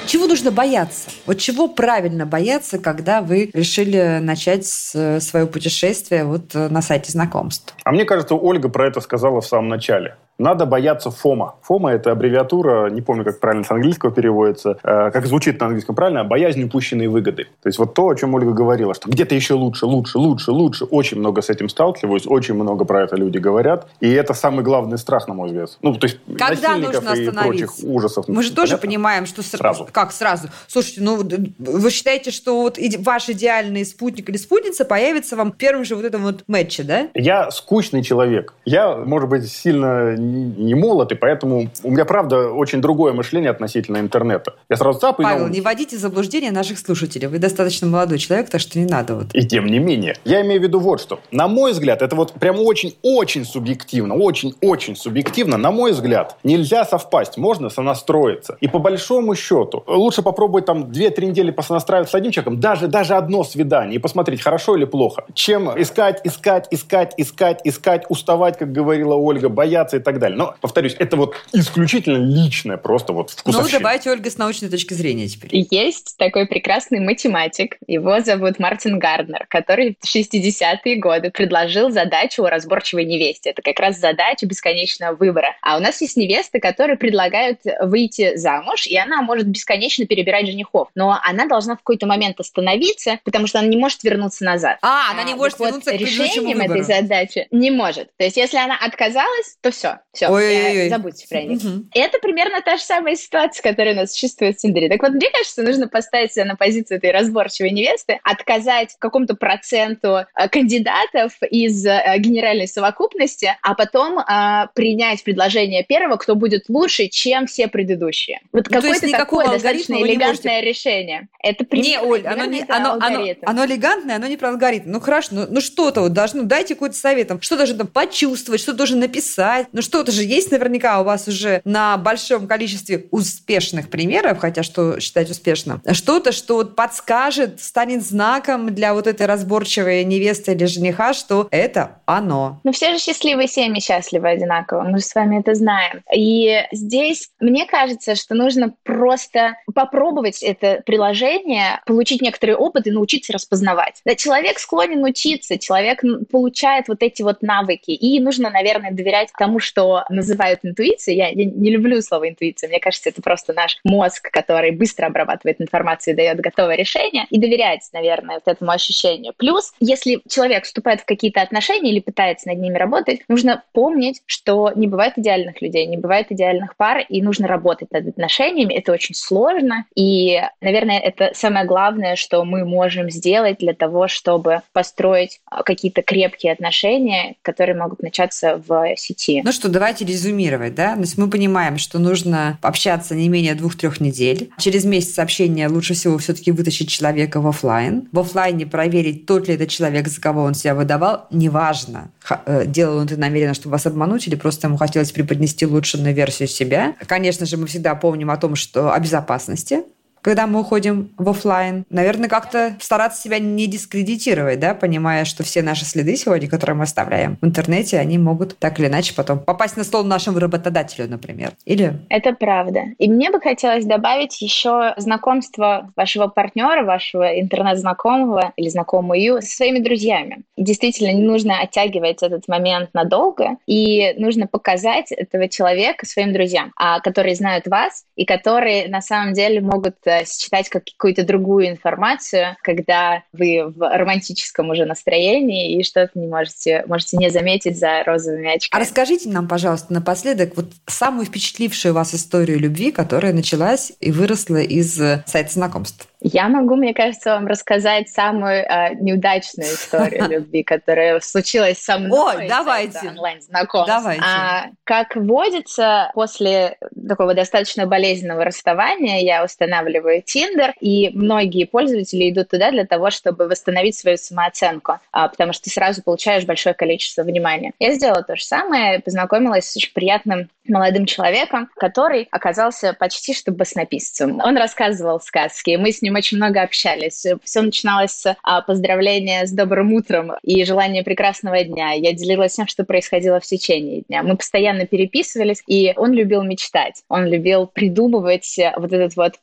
Чего 0.06 0.26
нужно 0.26 0.50
бояться? 0.50 1.10
Вот 1.26 1.34
чего 1.34 1.68
правильно 1.68 2.24
бояться, 2.24 2.78
когда 2.78 3.20
вы 3.20 3.50
решили 3.52 4.20
начать 4.22 4.64
свое 4.64 5.46
путешествие 5.46 6.24
вот 6.24 6.54
на 6.54 6.80
сайте 6.80 7.12
знакомств? 7.12 7.74
А 7.84 7.92
мне 7.92 8.06
кажется, 8.06 8.34
Ольга 8.36 8.70
про 8.70 8.86
это 8.88 9.02
сказала 9.02 9.42
в 9.42 9.46
самом 9.46 9.68
начале. 9.68 10.16
Надо 10.38 10.66
бояться 10.66 11.10
ФОМа. 11.10 11.54
ФОМа– 11.62 11.90
это 11.92 12.10
аббревиатура, 12.10 12.90
не 12.90 13.02
помню, 13.02 13.24
как 13.24 13.40
правильно 13.40 13.64
с 13.64 13.70
английского 13.70 14.10
переводится, 14.10 14.78
э, 14.82 15.10
как 15.12 15.26
звучит 15.26 15.60
на 15.60 15.66
английском 15.66 15.94
правильно, 15.94 16.24
боязнь 16.24 16.62
упущенной 16.64 17.06
выгоды. 17.06 17.44
То 17.62 17.68
есть 17.68 17.78
вот 17.78 17.94
то, 17.94 18.08
о 18.08 18.14
чем 18.14 18.34
Ольга 18.34 18.52
говорила, 18.52 18.94
что 18.94 19.08
где-то 19.08 19.34
еще 19.34 19.54
лучше, 19.54 19.86
лучше, 19.86 20.18
лучше, 20.18 20.50
лучше. 20.50 20.84
Очень 20.84 21.18
много 21.18 21.40
с 21.40 21.50
этим 21.50 21.68
сталкиваюсь, 21.68 22.26
очень 22.26 22.54
много 22.54 22.84
про 22.84 23.02
это 23.02 23.16
люди 23.16 23.38
говорят. 23.38 23.86
И 24.00 24.10
это 24.10 24.34
самый 24.34 24.64
главный 24.64 24.98
страх, 24.98 25.28
на 25.28 25.34
мой 25.34 25.48
взгляд. 25.48 25.78
Ну, 25.82 25.94
то 25.94 26.06
есть 26.06 26.18
Когда 26.36 26.76
нужно 26.76 27.10
и 27.14 27.30
прочих 27.30 27.72
ужасов. 27.82 28.26
Мы 28.28 28.42
же 28.42 28.50
тоже 28.50 28.72
понятно? 28.72 28.88
понимаем, 28.88 29.26
что 29.26 29.42
сразу. 29.42 29.88
Как 29.92 30.12
сразу? 30.12 30.48
Слушайте, 30.66 31.02
ну 31.02 31.22
вы 31.58 31.90
считаете, 31.90 32.30
что 32.30 32.62
вот 32.62 32.78
ваш 32.98 33.28
идеальный 33.28 33.84
спутник 33.84 34.28
или 34.28 34.36
спутница 34.36 34.84
появится 34.84 35.36
вам 35.36 35.52
в 35.52 35.56
первом 35.56 35.84
же 35.84 35.94
вот 35.94 36.04
этом 36.04 36.22
вот 36.22 36.44
матче, 36.48 36.82
да? 36.82 37.08
Я 37.14 37.50
скучный 37.50 38.02
человек. 38.02 38.54
Я, 38.64 38.96
может 38.96 39.28
быть, 39.28 39.50
сильно 39.50 40.16
не 40.24 40.74
молод, 40.74 41.12
и 41.12 41.14
поэтому 41.14 41.68
у 41.82 41.90
меня, 41.90 42.04
правда, 42.04 42.50
очень 42.50 42.80
другое 42.80 43.12
мышление 43.12 43.50
относительно 43.50 43.98
интернета. 43.98 44.54
Я 44.68 44.76
сразу 44.76 44.98
цап 45.00 45.16
Павел, 45.18 45.48
не 45.48 45.60
вводите 45.60 45.96
заблуждение 45.96 46.50
наших 46.50 46.78
слушателей. 46.78 47.28
Вы 47.28 47.38
достаточно 47.38 47.86
молодой 47.86 48.18
человек, 48.18 48.48
так 48.50 48.60
что 48.60 48.78
не 48.78 48.86
надо 48.86 49.14
вот. 49.16 49.26
И 49.32 49.46
тем 49.46 49.66
не 49.66 49.78
менее. 49.78 50.16
Я 50.24 50.42
имею 50.42 50.60
в 50.60 50.64
виду 50.64 50.80
вот 50.80 51.00
что. 51.00 51.20
На 51.30 51.48
мой 51.48 51.72
взгляд, 51.72 52.02
это 52.02 52.16
вот 52.16 52.32
прям 52.32 52.60
очень-очень 52.60 53.44
субъективно, 53.44 54.14
очень-очень 54.14 54.96
субъективно, 54.96 55.56
на 55.56 55.70
мой 55.70 55.92
взгляд, 55.92 56.36
нельзя 56.44 56.84
совпасть, 56.84 57.36
можно 57.36 57.70
сонастроиться. 57.70 58.56
И 58.60 58.68
по 58.68 58.78
большому 58.78 59.34
счету, 59.34 59.84
лучше 59.86 60.22
попробовать 60.22 60.66
там 60.66 60.84
2-3 60.84 61.26
недели 61.26 61.50
посонастраивать 61.50 62.10
с 62.10 62.14
одним 62.14 62.32
человеком, 62.32 62.60
даже, 62.60 62.88
даже 62.88 63.14
одно 63.14 63.44
свидание, 63.44 63.96
и 63.96 63.98
посмотреть, 63.98 64.42
хорошо 64.42 64.76
или 64.76 64.84
плохо, 64.84 65.24
чем 65.34 65.70
искать, 65.80 66.20
искать, 66.24 66.68
искать, 66.70 67.14
искать, 67.16 67.60
искать, 67.64 68.04
уставать, 68.08 68.58
как 68.58 68.72
говорила 68.72 69.14
Ольга, 69.14 69.48
бояться 69.48 69.96
и 69.96 70.00
так 70.00 70.13
так 70.14 70.20
далее. 70.20 70.38
Но, 70.38 70.54
повторюсь, 70.60 70.96
это 70.98 71.16
вот 71.16 71.36
исключительно 71.52 72.16
личное, 72.16 72.76
просто 72.76 73.12
вот 73.12 73.30
вкусовщина. 73.30 73.78
Ну, 73.78 73.78
давайте, 73.82 74.10
Ольга, 74.10 74.30
с 74.30 74.38
научной 74.38 74.68
точки 74.68 74.94
зрения 74.94 75.28
теперь. 75.28 75.50
Есть 75.70 76.16
такой 76.18 76.46
прекрасный 76.46 77.00
математик, 77.00 77.76
его 77.86 78.20
зовут 78.20 78.58
Мартин 78.58 78.98
Гарднер, 78.98 79.46
который 79.48 79.96
в 80.00 80.06
60-е 80.16 80.96
годы 80.96 81.30
предложил 81.30 81.90
задачу 81.90 82.44
о 82.44 82.50
разборчивой 82.50 83.04
невесте. 83.04 83.50
Это 83.50 83.62
как 83.62 83.78
раз 83.80 83.98
задача 83.98 84.46
бесконечного 84.46 85.14
выбора. 85.14 85.56
А 85.62 85.76
у 85.76 85.80
нас 85.80 86.00
есть 86.00 86.16
невесты, 86.16 86.60
которые 86.60 86.96
предлагают 86.96 87.60
выйти 87.82 88.36
замуж, 88.36 88.86
и 88.86 88.96
она 88.96 89.22
может 89.22 89.46
бесконечно 89.46 90.06
перебирать 90.06 90.46
женихов. 90.46 90.88
Но 90.94 91.18
она 91.22 91.46
должна 91.46 91.74
в 91.74 91.78
какой-то 91.78 92.06
момент 92.06 92.40
остановиться, 92.40 93.18
потому 93.24 93.46
что 93.46 93.58
она 93.58 93.68
не 93.68 93.76
может 93.76 94.02
вернуться 94.04 94.44
назад. 94.44 94.78
А, 94.82 95.10
она 95.12 95.24
не 95.24 95.32
А, 95.32 95.36
может 95.36 95.58
так 95.58 95.60
вот, 95.60 95.66
вернуться 95.68 95.90
к 95.90 95.94
решением 95.94 96.24
предыдущему 96.24 96.62
этой 96.62 96.68
выбору. 96.68 96.84
задачи 96.84 97.48
не 97.50 97.70
может. 97.70 98.10
То 98.16 98.24
есть, 98.24 98.36
если 98.36 98.56
она 98.56 98.76
отказалась, 98.76 99.56
то 99.60 99.70
все, 99.70 99.98
все, 100.14 100.28
Ой-ой-ой. 100.28 100.88
забудьте 100.88 101.26
про 101.28 101.42
них. 101.42 101.62
Мгм. 101.62 101.90
И 101.92 101.98
это 101.98 102.18
примерно 102.18 102.60
та 102.62 102.76
же 102.76 102.82
самая 102.82 103.16
ситуация, 103.16 103.62
которая 103.62 103.94
у 103.94 103.96
нас 103.96 104.12
существует 104.12 104.56
в 104.56 104.60
Тиндере. 104.60 104.88
Так 104.88 105.02
вот, 105.02 105.12
мне 105.12 105.30
кажется, 105.30 105.62
нужно 105.62 105.88
поставить 105.88 106.32
себя 106.32 106.44
на 106.44 106.56
позицию 106.56 106.98
этой 106.98 107.10
разборчивой 107.10 107.70
невесты, 107.70 108.20
отказать 108.22 108.96
какому-то 108.98 109.34
проценту 109.34 110.26
э, 110.36 110.48
кандидатов 110.48 111.32
из 111.50 111.84
э, 111.84 112.00
генеральной 112.18 112.68
совокупности, 112.68 113.56
а 113.62 113.74
потом 113.74 114.18
э, 114.18 114.68
принять 114.74 115.22
предложение 115.24 115.84
первого, 115.84 116.16
кто 116.16 116.34
будет 116.34 116.64
лучше, 116.68 117.08
чем 117.08 117.46
все 117.46 117.68
предыдущие. 117.68 118.40
Вот 118.52 118.68
Ну, 118.70 118.80
какое-то 118.80 119.10
такое 119.10 119.48
достаточно 119.48 119.94
не 119.94 120.02
элегантное 120.02 120.60
решение. 120.60 121.28
Это 121.42 121.64
Не, 121.64 121.66
примерно, 121.68 122.08
Оль, 122.08 122.26
оно, 122.26 122.44
не, 122.44 122.62
оно, 122.62 122.92
оно, 122.92 123.06
алгоритм. 123.06 123.42
оно 123.46 123.64
элегантное, 123.66 124.16
оно 124.16 124.26
не 124.26 124.36
про 124.36 124.50
алгоритм. 124.50 124.90
Ну 124.90 125.00
хорошо, 125.00 125.28
ну, 125.32 125.46
ну 125.48 125.60
что-то 125.60 126.00
вот 126.00 126.12
должно, 126.12 126.42
дайте 126.42 126.74
какой-то 126.74 126.96
совет, 126.96 127.28
там, 127.28 127.40
что 127.40 127.56
должен 127.56 127.78
там 127.78 127.86
почувствовать, 127.86 128.60
что 128.60 128.72
должен 128.72 129.00
написать. 129.00 129.68
Ну 129.72 129.82
что-то 130.04 130.16
же 130.18 130.24
есть 130.24 130.50
наверняка 130.50 131.00
у 131.00 131.04
вас 131.04 131.28
уже 131.28 131.62
на 131.64 131.96
большом 131.96 132.46
количестве 132.46 133.06
успешных 133.10 133.88
примеров, 133.88 134.38
хотя 134.38 134.62
что 134.62 135.00
считать 135.00 135.30
успешным. 135.30 135.80
Что-то, 135.92 136.32
что 136.32 136.62
подскажет, 136.66 137.62
станет 137.62 138.04
знаком 138.04 138.74
для 138.74 138.92
вот 138.92 139.06
этой 139.06 139.24
разборчивой 139.26 140.04
невесты 140.04 140.52
или 140.52 140.66
жениха, 140.66 141.14
что 141.14 141.48
это 141.50 142.02
оно. 142.04 142.60
Ну, 142.64 142.72
все 142.72 142.92
же 142.92 142.98
счастливые 142.98 143.48
семьи 143.48 143.80
счастливы 143.80 144.28
одинаково. 144.28 144.82
Мы 144.82 144.98
же 144.98 145.04
с 145.04 145.14
вами 145.14 145.40
это 145.40 145.54
знаем. 145.54 146.02
И 146.14 146.62
здесь 146.70 147.30
мне 147.40 147.64
кажется, 147.64 148.14
что 148.14 148.34
нужно 148.34 148.74
просто 148.82 149.56
попробовать 149.74 150.42
это 150.42 150.82
приложение, 150.84 151.80
получить 151.86 152.20
некоторый 152.20 152.56
опыт 152.56 152.86
и 152.86 152.90
научиться 152.90 153.32
распознавать. 153.32 154.02
Да, 154.04 154.14
человек 154.14 154.58
склонен 154.58 155.02
учиться, 155.02 155.58
человек 155.58 156.02
получает 156.30 156.88
вот 156.88 157.02
эти 157.02 157.22
вот 157.22 157.40
навыки. 157.40 157.92
И 157.92 158.20
нужно, 158.20 158.50
наверное, 158.50 158.92
доверять 158.92 159.30
тому, 159.38 159.60
что 159.60 159.93
называют 160.08 160.60
интуицией. 160.62 161.18
Я, 161.18 161.28
я 161.28 161.44
не 161.44 161.70
люблю 161.70 162.00
слово 162.02 162.28
интуиция. 162.28 162.68
Мне 162.68 162.80
кажется, 162.80 163.08
это 163.10 163.22
просто 163.22 163.52
наш 163.52 163.78
мозг, 163.84 164.30
который 164.30 164.70
быстро 164.70 165.06
обрабатывает 165.06 165.60
информацию 165.60 166.14
и 166.14 166.16
дает 166.16 166.40
готовое 166.40 166.76
решение. 166.76 167.26
И 167.30 167.38
доверять, 167.38 167.88
наверное, 167.92 168.36
вот 168.36 168.48
этому 168.52 168.70
ощущению. 168.70 169.32
Плюс, 169.36 169.72
если 169.80 170.20
человек 170.28 170.64
вступает 170.64 171.00
в 171.00 171.04
какие-то 171.04 171.40
отношения 171.40 171.90
или 171.90 172.00
пытается 172.00 172.48
над 172.48 172.58
ними 172.58 172.76
работать, 172.76 173.20
нужно 173.28 173.62
помнить, 173.72 174.22
что 174.26 174.72
не 174.74 174.86
бывает 174.86 175.14
идеальных 175.16 175.60
людей, 175.62 175.86
не 175.86 175.96
бывает 175.96 176.26
идеальных 176.30 176.76
пар, 176.76 177.04
и 177.08 177.22
нужно 177.22 177.46
работать 177.46 177.90
над 177.92 178.08
отношениями. 178.08 178.74
Это 178.74 178.92
очень 178.92 179.14
сложно. 179.14 179.84
И, 179.94 180.40
наверное, 180.60 180.98
это 180.98 181.30
самое 181.34 181.66
главное, 181.66 182.16
что 182.16 182.44
мы 182.44 182.64
можем 182.64 183.10
сделать 183.10 183.58
для 183.58 183.74
того, 183.74 184.08
чтобы 184.08 184.62
построить 184.72 185.40
а, 185.46 185.62
какие-то 185.62 186.02
крепкие 186.02 186.52
отношения, 186.52 187.36
которые 187.42 187.76
могут 187.76 188.02
начаться 188.02 188.62
в 188.66 188.96
сети. 188.96 189.42
Ну 189.44 189.52
что, 189.52 189.68
давайте 189.84 190.06
резюмировать, 190.06 190.74
да? 190.74 190.94
То 190.94 191.02
есть 191.02 191.18
мы 191.18 191.28
понимаем, 191.28 191.76
что 191.76 191.98
нужно 191.98 192.58
общаться 192.62 193.14
не 193.14 193.28
менее 193.28 193.54
двух-трех 193.54 194.00
недель. 194.00 194.50
Через 194.56 194.86
месяц 194.86 195.18
общения 195.18 195.68
лучше 195.68 195.92
всего 195.92 196.16
все-таки 196.16 196.52
вытащить 196.52 196.88
человека 196.88 197.42
в 197.42 197.46
офлайн. 197.46 198.08
В 198.10 198.18
офлайне 198.20 198.64
проверить, 198.64 199.26
тот 199.26 199.46
ли 199.46 199.56
это 199.56 199.66
человек, 199.66 200.08
за 200.08 200.22
кого 200.22 200.42
он 200.44 200.54
себя 200.54 200.74
выдавал, 200.74 201.26
неважно. 201.30 202.10
Э, 202.46 202.64
Делал 202.66 202.96
он 202.96 203.04
это 203.04 203.18
намеренно, 203.18 203.52
чтобы 203.52 203.72
вас 203.72 203.84
обмануть, 203.84 204.26
или 204.26 204.36
просто 204.36 204.68
ему 204.68 204.78
хотелось 204.78 205.12
преподнести 205.12 205.66
улучшенную 205.66 206.14
версию 206.14 206.48
себя. 206.48 206.94
Конечно 207.06 207.44
же, 207.44 207.58
мы 207.58 207.66
всегда 207.66 207.94
помним 207.94 208.30
о 208.30 208.38
том, 208.38 208.56
что 208.56 208.90
о 208.90 208.98
безопасности, 208.98 209.80
когда 210.24 210.46
мы 210.46 210.60
уходим 210.60 211.10
в 211.18 211.28
офлайн. 211.28 211.84
Наверное, 211.90 212.30
как-то 212.30 212.76
стараться 212.80 213.20
себя 213.20 213.38
не 213.38 213.66
дискредитировать, 213.66 214.58
да, 214.58 214.74
понимая, 214.74 215.26
что 215.26 215.44
все 215.44 215.60
наши 215.60 215.84
следы 215.84 216.16
сегодня, 216.16 216.48
которые 216.48 216.76
мы 216.76 216.84
оставляем 216.84 217.36
в 217.42 217.46
интернете, 217.46 217.98
они 217.98 218.16
могут 218.16 218.58
так 218.58 218.80
или 218.80 218.86
иначе 218.86 219.14
потом 219.14 219.38
попасть 219.38 219.76
на 219.76 219.84
стол 219.84 220.02
нашему 220.02 220.38
работодателю, 220.38 221.08
например. 221.10 221.52
Или 221.66 222.00
Это 222.08 222.32
правда. 222.32 222.84
И 222.98 223.10
мне 223.10 223.30
бы 223.30 223.38
хотелось 223.38 223.84
добавить 223.84 224.40
еще 224.40 224.94
знакомство 224.96 225.92
вашего 225.94 226.28
партнера, 226.28 226.84
вашего 226.84 227.38
интернет-знакомого 227.38 228.54
или 228.56 228.70
знакомую 228.70 229.42
со 229.42 229.54
своими 229.54 229.80
друзьями. 229.80 230.42
Действительно, 230.56 231.12
не 231.12 231.22
нужно 231.22 231.60
оттягивать 231.60 232.22
этот 232.22 232.48
момент 232.48 232.88
надолго, 232.94 233.58
и 233.66 234.14
нужно 234.16 234.46
показать 234.46 235.12
этого 235.12 235.50
человека 235.50 236.06
своим 236.06 236.32
друзьям, 236.32 236.72
а, 236.76 237.00
которые 237.00 237.34
знают 237.34 237.66
вас 237.66 238.04
и 238.16 238.24
которые 238.24 238.88
на 238.88 239.02
самом 239.02 239.34
деле 239.34 239.60
могут 239.60 239.96
э, 240.20 240.24
считать 240.26 240.68
как 240.68 240.84
какую-то 240.84 241.24
другую 241.24 241.68
информацию, 241.68 242.56
когда 242.62 243.22
вы 243.32 243.64
в 243.66 243.80
романтическом 243.80 244.70
уже 244.70 244.84
настроении 244.84 245.76
и 245.76 245.82
что-то 245.82 246.18
не 246.18 246.26
можете, 246.26 246.84
можете 246.86 247.16
не 247.16 247.30
заметить 247.30 247.78
за 247.78 248.02
розовыми 248.04 248.48
А 248.50 248.54
очками. 248.54 248.82
расскажите 248.82 249.28
нам, 249.28 249.48
пожалуйста, 249.48 249.92
напоследок 249.92 250.56
вот 250.56 250.66
самую 250.86 251.26
впечатлившую 251.26 251.94
вас 251.94 252.14
историю 252.14 252.58
любви, 252.58 252.92
которая 252.92 253.32
началась 253.32 253.92
и 254.00 254.10
выросла 254.10 254.60
из 254.60 255.00
э, 255.00 255.24
сайта 255.26 255.52
знакомств. 255.52 256.08
Я 256.26 256.48
могу, 256.48 256.76
мне 256.76 256.94
кажется, 256.94 257.34
вам 257.34 257.46
рассказать 257.46 258.08
самую 258.08 258.64
э, 258.64 258.94
неудачную 258.94 259.68
историю 259.68 260.26
любви, 260.30 260.62
которая 260.62 261.20
случилась 261.20 261.78
со 261.78 261.98
мной. 261.98 262.36
Ой, 262.36 262.46
с 262.46 262.48
давайте. 262.48 263.08
онлайн-знакомств. 263.08 263.94
Давайте. 263.94 264.22
А, 264.24 264.68
как 264.84 265.16
водится, 265.16 266.10
после 266.14 266.78
такого 267.08 267.34
достаточно 267.34 267.86
болезненного 267.86 268.44
расставания 268.44 269.20
я 269.20 269.44
устанавливаю 269.44 270.03
Tinder, 270.12 270.72
и 270.80 271.10
многие 271.14 271.64
пользователи 271.64 272.30
идут 272.30 272.50
туда 272.50 272.70
для 272.70 272.86
того, 272.86 273.10
чтобы 273.10 273.48
восстановить 273.48 273.96
свою 273.96 274.16
самооценку, 274.16 274.98
а, 275.12 275.28
потому 275.28 275.52
что 275.52 275.64
ты 275.64 275.70
сразу 275.70 276.02
получаешь 276.02 276.44
большое 276.44 276.74
количество 276.74 277.22
внимания. 277.22 277.72
Я 277.78 277.92
сделала 277.94 278.22
то 278.22 278.36
же 278.36 278.44
самое, 278.44 279.00
познакомилась 279.00 279.70
с 279.70 279.76
очень 279.76 279.92
приятным 279.92 280.48
молодым 280.66 281.06
человеком, 281.06 281.68
который 281.76 282.26
оказался 282.30 282.94
почти 282.94 283.34
что 283.34 283.52
баснописцем. 283.52 284.40
Он 284.42 284.56
рассказывал 284.56 285.20
сказки, 285.20 285.76
мы 285.76 285.92
с 285.92 286.02
ним 286.02 286.14
очень 286.14 286.38
много 286.38 286.62
общались. 286.62 287.24
Все 287.42 287.60
начиналось 287.60 288.12
с 288.12 288.36
а, 288.42 288.62
поздравления 288.62 289.46
с 289.46 289.52
добрым 289.52 289.92
утром 289.92 290.32
и 290.42 290.64
желания 290.64 291.02
прекрасного 291.02 291.62
дня. 291.64 291.92
Я 291.92 292.12
делилась 292.12 292.54
тем, 292.54 292.66
что 292.66 292.84
происходило 292.84 293.40
в 293.40 293.44
течение 293.44 294.02
дня. 294.02 294.22
Мы 294.22 294.36
постоянно 294.36 294.86
переписывались, 294.86 295.62
и 295.66 295.92
он 295.96 296.12
любил 296.12 296.42
мечтать. 296.42 297.02
Он 297.08 297.26
любил 297.26 297.66
придумывать 297.66 298.58
э, 298.58 298.72
вот 298.76 298.92
этот 298.92 299.16
вот 299.16 299.34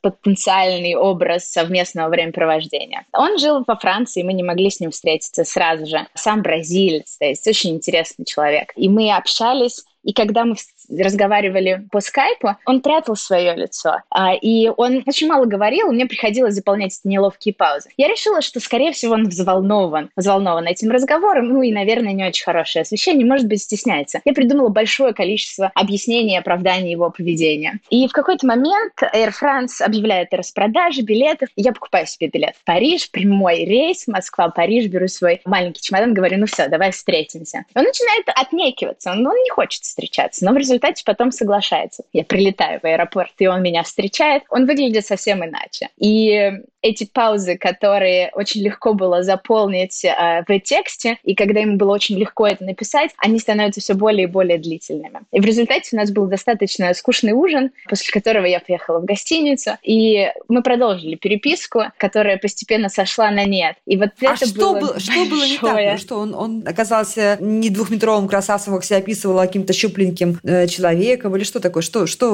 потенциальный 0.52 0.94
образ 0.94 1.50
совместного 1.50 2.08
времяпровождения. 2.08 3.06
Он 3.12 3.38
жил 3.38 3.64
во 3.66 3.76
Франции, 3.76 4.22
мы 4.22 4.32
не 4.32 4.42
могли 4.42 4.70
с 4.70 4.80
ним 4.80 4.90
встретиться 4.90 5.44
сразу 5.44 5.86
же. 5.86 6.06
Сам 6.14 6.42
бразилец, 6.42 7.16
то 7.18 7.24
есть 7.24 7.46
очень 7.46 7.70
интересный 7.76 8.24
человек. 8.24 8.72
И 8.76 8.88
мы 8.88 9.14
общались 9.14 9.84
и 10.04 10.12
когда 10.12 10.44
мы 10.44 10.56
разговаривали 11.00 11.86
по 11.90 12.00
скайпу, 12.00 12.56
он 12.66 12.80
прятал 12.80 13.16
свое 13.16 13.54
лицо. 13.54 14.02
А, 14.10 14.34
и 14.34 14.68
он 14.76 15.02
очень 15.06 15.28
мало 15.28 15.46
говорил, 15.46 15.90
и 15.90 15.94
мне 15.94 16.06
приходилось 16.06 16.54
заполнять 16.54 16.98
эти 16.98 17.06
неловкие 17.08 17.54
паузы. 17.54 17.90
Я 17.96 18.08
решила, 18.08 18.42
что, 18.42 18.60
скорее 18.60 18.92
всего, 18.92 19.14
он 19.14 19.28
взволнован, 19.28 20.10
взволнован 20.16 20.66
этим 20.66 20.90
разговором, 20.90 21.48
ну 21.48 21.62
и, 21.62 21.72
наверное, 21.72 22.12
не 22.12 22.24
очень 22.24 22.44
хорошее 22.44 22.82
освещение, 22.82 23.26
может 23.26 23.48
быть, 23.48 23.62
стесняется. 23.62 24.20
Я 24.24 24.32
придумала 24.32 24.68
большое 24.68 25.14
количество 25.14 25.70
объяснений 25.74 26.34
и 26.34 26.38
оправданий 26.38 26.92
его 26.92 27.10
поведения. 27.10 27.80
И 27.90 28.06
в 28.06 28.12
какой-то 28.12 28.46
момент 28.46 28.92
Air 29.02 29.32
France 29.32 29.82
объявляет 29.82 30.32
о 30.32 30.38
распродаже 30.38 31.02
билетов, 31.02 31.48
я 31.56 31.72
покупаю 31.72 32.06
себе 32.06 32.28
билет 32.28 32.54
в 32.56 32.64
Париж, 32.64 33.10
прямой 33.10 33.64
рейс, 33.64 34.06
Москва-Париж, 34.06 34.86
беру 34.86 35.08
свой 35.08 35.40
маленький 35.44 35.80
чемодан, 35.80 36.14
говорю, 36.14 36.38
ну 36.38 36.46
все, 36.46 36.68
давай 36.68 36.92
встретимся. 36.92 37.64
Он 37.74 37.84
начинает 37.84 38.26
отнекиваться, 38.34 39.12
он, 39.12 39.26
он 39.26 39.36
не 39.36 39.50
хочет 39.50 39.82
встречаться, 39.82 40.44
но 40.44 40.52
в 40.52 40.56
результате 40.56 40.81
потом 41.04 41.32
соглашается. 41.32 42.04
Я 42.12 42.24
прилетаю 42.24 42.80
в 42.80 42.84
аэропорт, 42.84 43.32
и 43.38 43.46
он 43.46 43.62
меня 43.62 43.82
встречает. 43.82 44.42
Он 44.50 44.66
выглядит 44.66 45.06
совсем 45.06 45.44
иначе. 45.44 45.88
И 45.98 46.52
эти 46.82 47.04
паузы, 47.04 47.56
которые 47.56 48.30
очень 48.34 48.62
легко 48.62 48.92
было 48.92 49.22
заполнить 49.22 50.04
э, 50.04 50.44
в 50.46 50.60
тексте, 50.60 51.18
и 51.22 51.34
когда 51.34 51.60
ему 51.60 51.76
было 51.76 51.92
очень 51.92 52.18
легко 52.18 52.46
это 52.46 52.64
написать, 52.64 53.12
они 53.18 53.38
становятся 53.38 53.80
все 53.80 53.94
более 53.94 54.24
и 54.24 54.26
более 54.30 54.58
длительными. 54.58 55.20
И 55.32 55.40
в 55.40 55.44
результате 55.44 55.90
у 55.92 55.96
нас 55.96 56.10
был 56.10 56.26
достаточно 56.26 56.92
скучный 56.94 57.32
ужин, 57.32 57.70
после 57.88 58.12
которого 58.12 58.44
я 58.44 58.60
поехала 58.60 58.98
в 58.98 59.04
гостиницу, 59.04 59.72
и 59.82 60.28
мы 60.48 60.62
продолжили 60.62 61.14
переписку, 61.14 61.84
которая 61.98 62.36
постепенно 62.36 62.88
сошла 62.88 63.30
на 63.30 63.44
нет. 63.44 63.76
И 63.86 63.96
вот 63.96 64.10
а 64.20 64.34
это 64.34 64.46
что 64.46 64.72
было, 64.72 64.80
было, 64.80 65.00
что 65.00 65.24
было 65.26 65.44
не 65.44 65.58
так? 65.58 65.92
Ну, 65.92 65.98
Что 65.98 66.18
он, 66.18 66.34
он 66.34 66.64
оказался 66.66 67.38
не 67.40 67.70
двухметровым 67.70 68.28
красавцем, 68.28 68.74
как 68.74 68.84
себя 68.84 68.98
описывал, 68.98 69.38
а 69.38 69.46
каким-то 69.46 69.72
щупленьким 69.72 70.40
э, 70.42 70.61
человеком 70.68 71.36
или 71.36 71.44
что 71.44 71.60
такое? 71.60 71.82
Что, 71.82 72.06
что 72.06 72.28